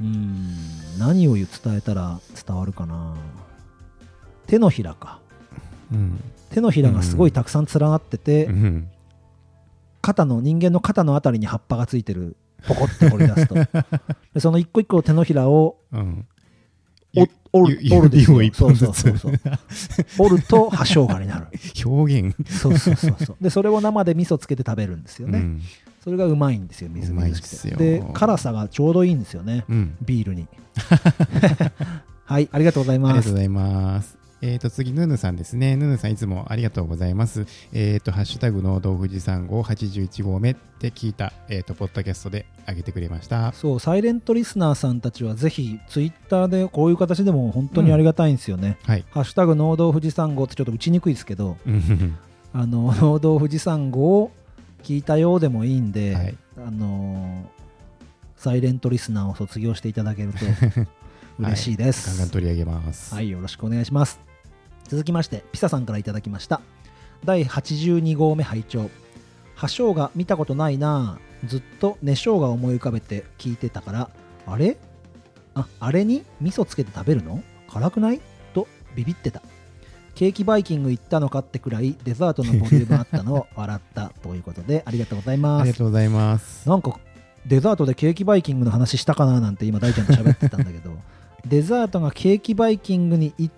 [0.00, 3.14] うーん何を伝えたら伝わるかな
[4.46, 5.20] 手のひらか
[5.92, 6.20] うん。
[6.50, 8.88] 手のひらがすごいたくさん連なってて、うん。
[10.00, 12.36] 肩の人間の肩のあたりに葉っぱがついてる
[12.68, 13.54] ポコって掘り出すと
[14.34, 15.78] でその一個一個手のひらを
[17.54, 18.80] 折るゆ折るですよ指を一本ずつ。
[18.80, 20.26] そうそうそうそう。
[20.26, 21.46] 折ると葉生姜になる。
[21.84, 22.36] 表現。
[22.50, 23.36] そうそうそうそう。
[23.40, 25.62] でそれを生で味噌つけて食べるんですよね、うん。
[26.02, 27.76] それがうまいんですよみずみずしくて。
[27.76, 29.64] で辛さがちょうどいいんですよね。
[29.68, 29.96] うん。
[30.02, 30.48] ビールに。
[32.26, 34.23] はいありがとうございありますがとうございます。
[34.46, 35.74] えっ、と、次、ヌヌさんですね。
[35.74, 37.46] ヌヌさん、いつもありがとうございます。
[37.72, 43.52] えっ、と、ハッシュタグ、農道富士山号81号目って聞いた、えっ、と、ポッドキャストで上げてくれました。
[43.52, 49.04] そうサイレントリスナーさんたちはぜひツイッターでこういう形でも本当にありがたいんですよね、はい。
[49.12, 52.16] ハッシュタグ農道富士山号ってちょっと打ちにくいですけどうん
[52.52, 54.30] あの農道富士山号を
[54.82, 57.50] 聞いたようでもいいんで、はいあの
[58.36, 60.38] サイレントリスナーを卒業していただけると
[61.40, 62.08] 嬉しいです。
[62.10, 63.14] ガンガン取り上げます。
[63.14, 64.33] はい、よろしくお願いします。
[64.88, 66.60] 続きまして、ピサさんからいただきました。
[67.24, 68.90] 第82号目拝聴
[69.54, 74.10] 葉生姜見たことないなぁずっと根生姜を思い浮かべて聞いてたから、
[74.46, 74.76] あれ？
[75.54, 76.24] あ、あれに？
[76.40, 77.42] 味噌つけて食べるの？
[77.68, 78.20] 辛くない？
[78.52, 79.42] とビビってた。
[80.14, 85.64] ケーキバイキング行ったのかってくらいデザートのボリュームあったのを 笑ったということでありがとうございあます。
[85.66, 86.68] りがとうございます。
[86.68, 87.00] なんか
[87.46, 90.92] デザートでケーキバイキングの話したかななんて今大ちゃんと喋ってたんだけど
[91.46, 93.54] デザートがケーキバイキングに行っ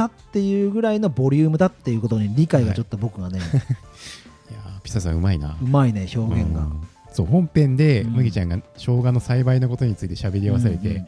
[0.00, 3.42] たっていうぐらいのボリュームだっていうことに理解がちょっと僕がね、い。
[3.42, 5.58] やーピサさんうまいな。
[5.60, 6.60] うまいね表現が。
[6.60, 6.80] うん。
[7.12, 8.12] そう本編でうん。
[8.12, 11.04] 麦ちゃんが生姜の栽培のことについて喋り合わされて、うんうん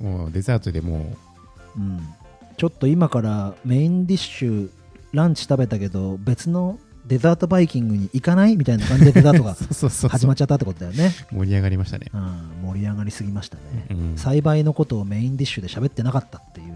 [0.00, 1.14] もうデザートでも
[1.76, 2.00] うんうん。
[2.56, 4.70] ちょっと今からメインディッシュ
[5.12, 10.10] ランチ食べたけど別のデザートバイキングに行かないみたいな感じでデザート うがそうそうそう。
[10.10, 12.06] 始まっちゃったってことだよね、盛り上がりましたね。
[12.14, 14.12] うん、盛り上がりすぎましたね、うん。
[14.16, 16.69] 栽培のことをメインディッシュで喋ってなかったっていう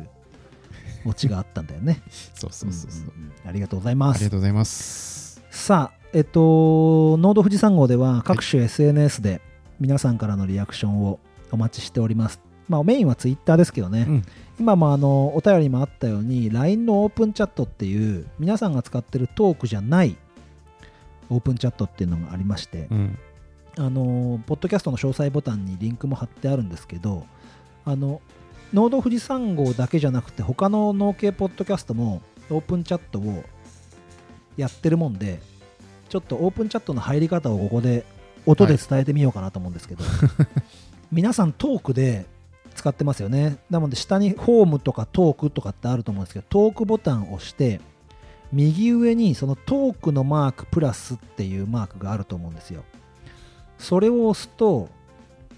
[1.04, 2.02] オチがあったんだよね。
[2.34, 3.18] そうそうそうそう。
[3.18, 3.32] んんん。
[3.46, 4.16] ありがとうございます。
[4.16, 5.42] ありがとうございます。
[5.50, 9.40] さあえっとノード富士山号では各種 SNS で
[9.80, 12.40] 皆さんからのリアクションをお待ちしております。
[12.68, 14.22] まあメインはツイッターですけどね、うん。
[14.58, 20.16] 今もあのお便りにもあったように LINE のオープンチャットっていう皆さんが使ってるトークじゃない
[21.28, 23.18] オープンチャットっていうのがありまして、うん。
[23.76, 27.26] あのポッドキャストの詳細ボタンにリンクも貼ってあるんですけど
[27.84, 28.20] あの
[28.72, 33.44] 農道富士山号だけじゃなくて他の農系ポッドキャストもオープンチャットを
[34.56, 35.40] やってるもんで
[36.08, 38.04] ちょっとオープンチャットの入り方をここで
[38.46, 40.04] 音で伝えてみようかなと思うんですけど、
[41.10, 42.26] 皆さんトークで
[42.74, 43.56] 使ってますよね。
[43.70, 47.80] なので下にホームとかトークとかってあると思うんですけどトークボタンを押して
[48.52, 52.84] 右上にそのトークのマークプラスっていうマークがあると思うんですよ。
[53.78, 54.88] それを押すと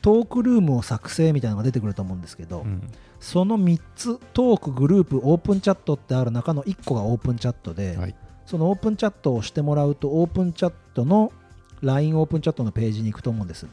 [0.06, 2.80] トークルームを作成みたいなのが出てくると思うんですけど、うん。
[3.18, 8.14] その3つトークグループオープンチャットってある中の1個がオープンチャットで、はい。
[8.44, 11.32] そのオープンチャットをしてもらうとオープンチャットの
[11.80, 13.66] LINE オープンチャットのページに行くと思うんです。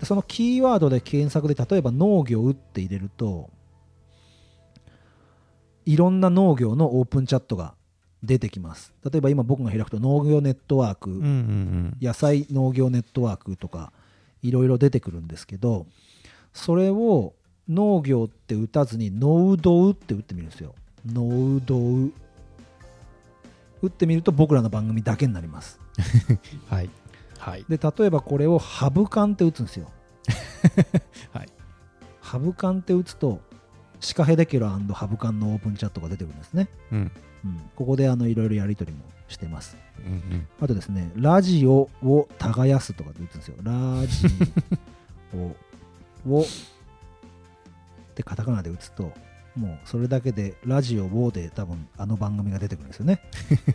[0.00, 3.48] でそのキーワードで検索で例えば農業って入れると
[5.84, 7.74] いろんな農業のオープンチャットが
[8.24, 8.92] 出てきます。
[9.08, 11.96] 例えば今僕が開くと農業ネットワーク、うんうん。
[12.02, 13.92] 野菜農業ネットワークとか
[14.46, 15.86] いろいろ出てくるんですけど
[16.52, 17.34] それを
[17.68, 20.74] 農業って打たずにノウドウって打ってみるんですよ
[21.04, 22.12] ノウドウ
[23.82, 25.80] 打ってみると僕らの番組だけになります。
[26.28, 26.38] う ん
[26.68, 26.90] はい。
[27.38, 27.64] はい。
[27.68, 29.90] で例えばこれをハブカンって打つんですよ。
[31.32, 31.48] はい。
[32.20, 33.40] ハブカンって打つと
[34.00, 37.12] シカヘデケロハブカンのオープンチャットが出てくるんですね、うん。
[37.44, 43.56] うん、ここであのいろいろやり取りもしてますうんうんあとですね、ラジオを耕すとかで打つんですよ。
[43.62, 44.26] ラジ
[46.26, 46.44] オ をっ
[48.14, 49.12] てカタカナで打つと、
[49.54, 53.20] もうそれだけでラジオをで多分あの番組が出てくるんですよね。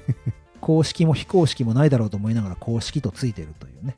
[0.62, 3.96] 公式も非公式もないだろうと思いながら公式とついてるというね。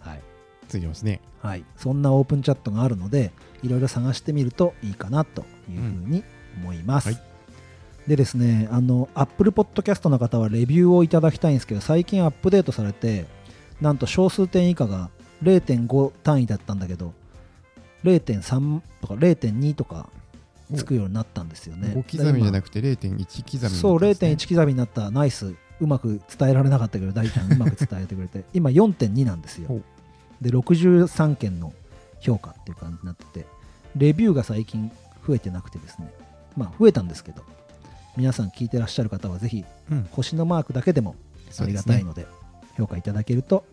[0.00, 0.20] はい。
[0.68, 1.64] ついてますねはい。
[1.76, 6.24] そんなオープンチャットがあるので、いろいろ探してみるといいかなというふうに
[6.56, 7.08] 思います。
[7.08, 7.33] はい
[8.06, 13.26] でですね、あの、Apple Podcast の方はレビューをいただきたいんですけど、最近アップデートされて、
[13.80, 15.10] なんと小数点以下が
[15.42, 17.14] 0.5単位だったんだけど、
[18.04, 20.10] 0.3とか0.2とか
[20.74, 21.88] つくようになったんですよね。
[21.88, 23.78] 5刻みじゃなくくて0.1刻みになったんですね。
[23.80, 25.10] そう、0.1刻みになった。
[25.10, 25.54] ナイス。
[25.80, 29.80] うまく伝えられなかったけど、大ちゃんうまく伝えてくれて、 今4.2なんですよ。
[30.40, 31.72] で、63件の
[32.20, 33.46] 評価っていう感じになってて、
[33.96, 34.90] レビューが最近
[35.26, 36.12] 増えてなくてですね、
[36.56, 37.42] まあ増えたんですけど、
[38.16, 40.08] 皆さん聞いてらっしゃる方はぜひうん。
[40.10, 41.16] 星のマークだけでも
[41.60, 42.26] ありがたいので
[42.76, 43.64] 評価いただけると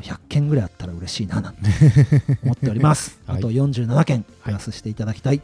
[0.00, 1.60] 100件ぐらいあったら嬉しいななんて
[2.42, 3.38] 思っております、 はい。
[3.38, 5.42] あと47件プラスしていただきたい、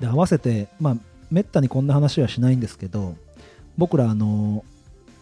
[0.00, 0.96] で合わせてまあ
[1.30, 3.16] めったにこんな話はしないんですけど
[3.76, 4.64] 僕らあの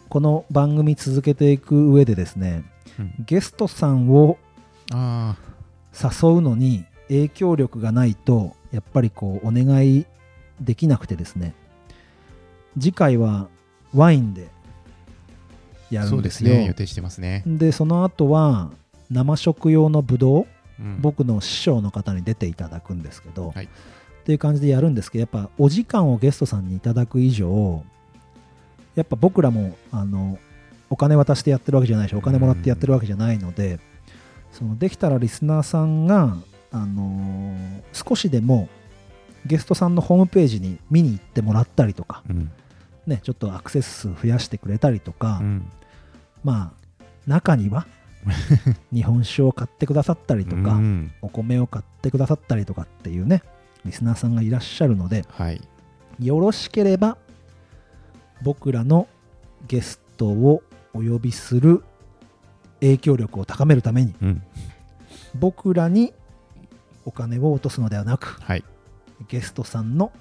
[0.08, 2.64] この番組続けていく上でですね
[2.98, 3.14] うん。
[3.24, 4.38] ゲストさんを
[4.92, 5.36] あ
[5.92, 10.06] 誘うのに影響力がないとやっぱりこうお願い
[10.60, 11.54] できなくてですね。
[12.78, 13.48] 次回は
[13.94, 14.48] ワインで
[15.90, 16.50] やるんですよ。
[16.50, 16.66] ですね。
[16.66, 17.42] 予定してますね。
[17.46, 18.70] でその後は
[19.10, 20.46] 生食用のブドウ、
[20.80, 21.00] うん。
[21.00, 23.64] 僕の師匠の方に出ていただくんですけど、はい。
[23.64, 23.68] っ
[24.26, 27.84] ていう感じでやるんですけどやっぱお時間をゲストさんにいただく以上
[28.96, 30.40] やっぱ僕らもあの
[30.90, 33.78] お金渡してやってるわけじゃないしお金もらってやってるわけじゃないので
[34.50, 36.36] そのできたらリスナーさんが、
[36.72, 38.68] あのー少しでも
[39.46, 42.50] ゲストさんのホームページに見に行ってもらったりとかうん。
[43.06, 45.70] ね、ちょっとアクセス数増やしてくれたりとか、うん。
[46.42, 47.86] まあ中には
[48.92, 51.12] 日本酒を買ってくださったりとか、うん。
[51.22, 53.42] お米を買ってくださったりとかっていうね
[53.84, 55.60] リスナーさんがいらっしゃるのではい。
[56.20, 57.16] よろしければ
[58.42, 59.06] 僕らの
[59.68, 61.84] ゲストをお呼びする
[62.80, 64.42] 影響力を高めるためにうん。
[65.38, 66.12] 僕らに
[67.04, 68.64] お金を落とすのではなくはい
[69.28, 70.12] ゲストさんの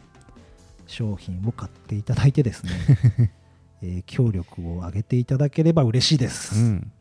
[0.88, 3.32] 商品を買っていただいてですね
[3.82, 6.92] 影響力を上げていただければ嬉しいです、っうん。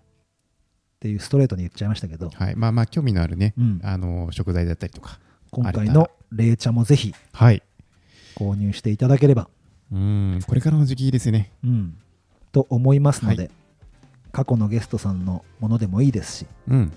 [1.00, 2.56] ていうストレートに言っちゃいましたけど、はい。
[2.56, 3.80] まあまあ興味のあるねうん。
[3.82, 5.20] あの食材だったりとか
[5.50, 7.62] 今回の冷茶もぜひはい。
[8.36, 9.48] 購入していただければ、
[9.92, 10.40] うん。
[10.46, 11.52] これからの時期ですね。
[11.62, 11.96] うん、
[12.50, 13.50] と思いますので、は
[14.34, 16.92] 過去のゲストさんのものでもいいですしうん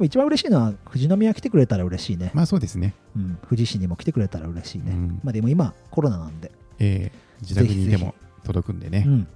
[0.00, 2.94] 一番嬉しいのは富士宮来てくれたら嬉しいね、まあそうですね。
[3.16, 5.20] うん、富士市にも来てくれたら嬉しいね、うん。
[5.22, 8.14] まあでも今コロナなんで、えー自宅にいてぜひぜも
[8.44, 9.04] 届くんでね。
[9.06, 9.28] うん、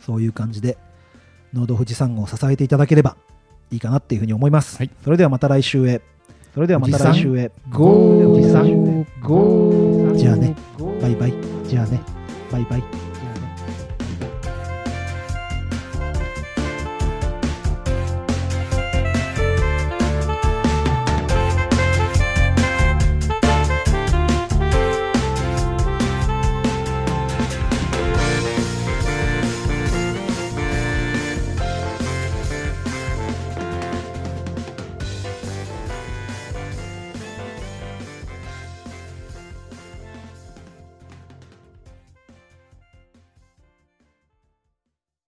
[0.00, 0.76] そういう感じで
[1.54, 3.16] 農道富士山号を支えていただければ
[3.70, 4.90] いいかなっていうふうに思います、はい。
[5.02, 6.02] それではまた来週へ。
[6.54, 7.50] それではまた来週へ。
[7.70, 10.16] ゴー。
[10.16, 10.54] じゃあね。
[11.00, 11.34] バイバイ。
[11.66, 12.00] じゃあね。
[12.50, 13.05] バイバイ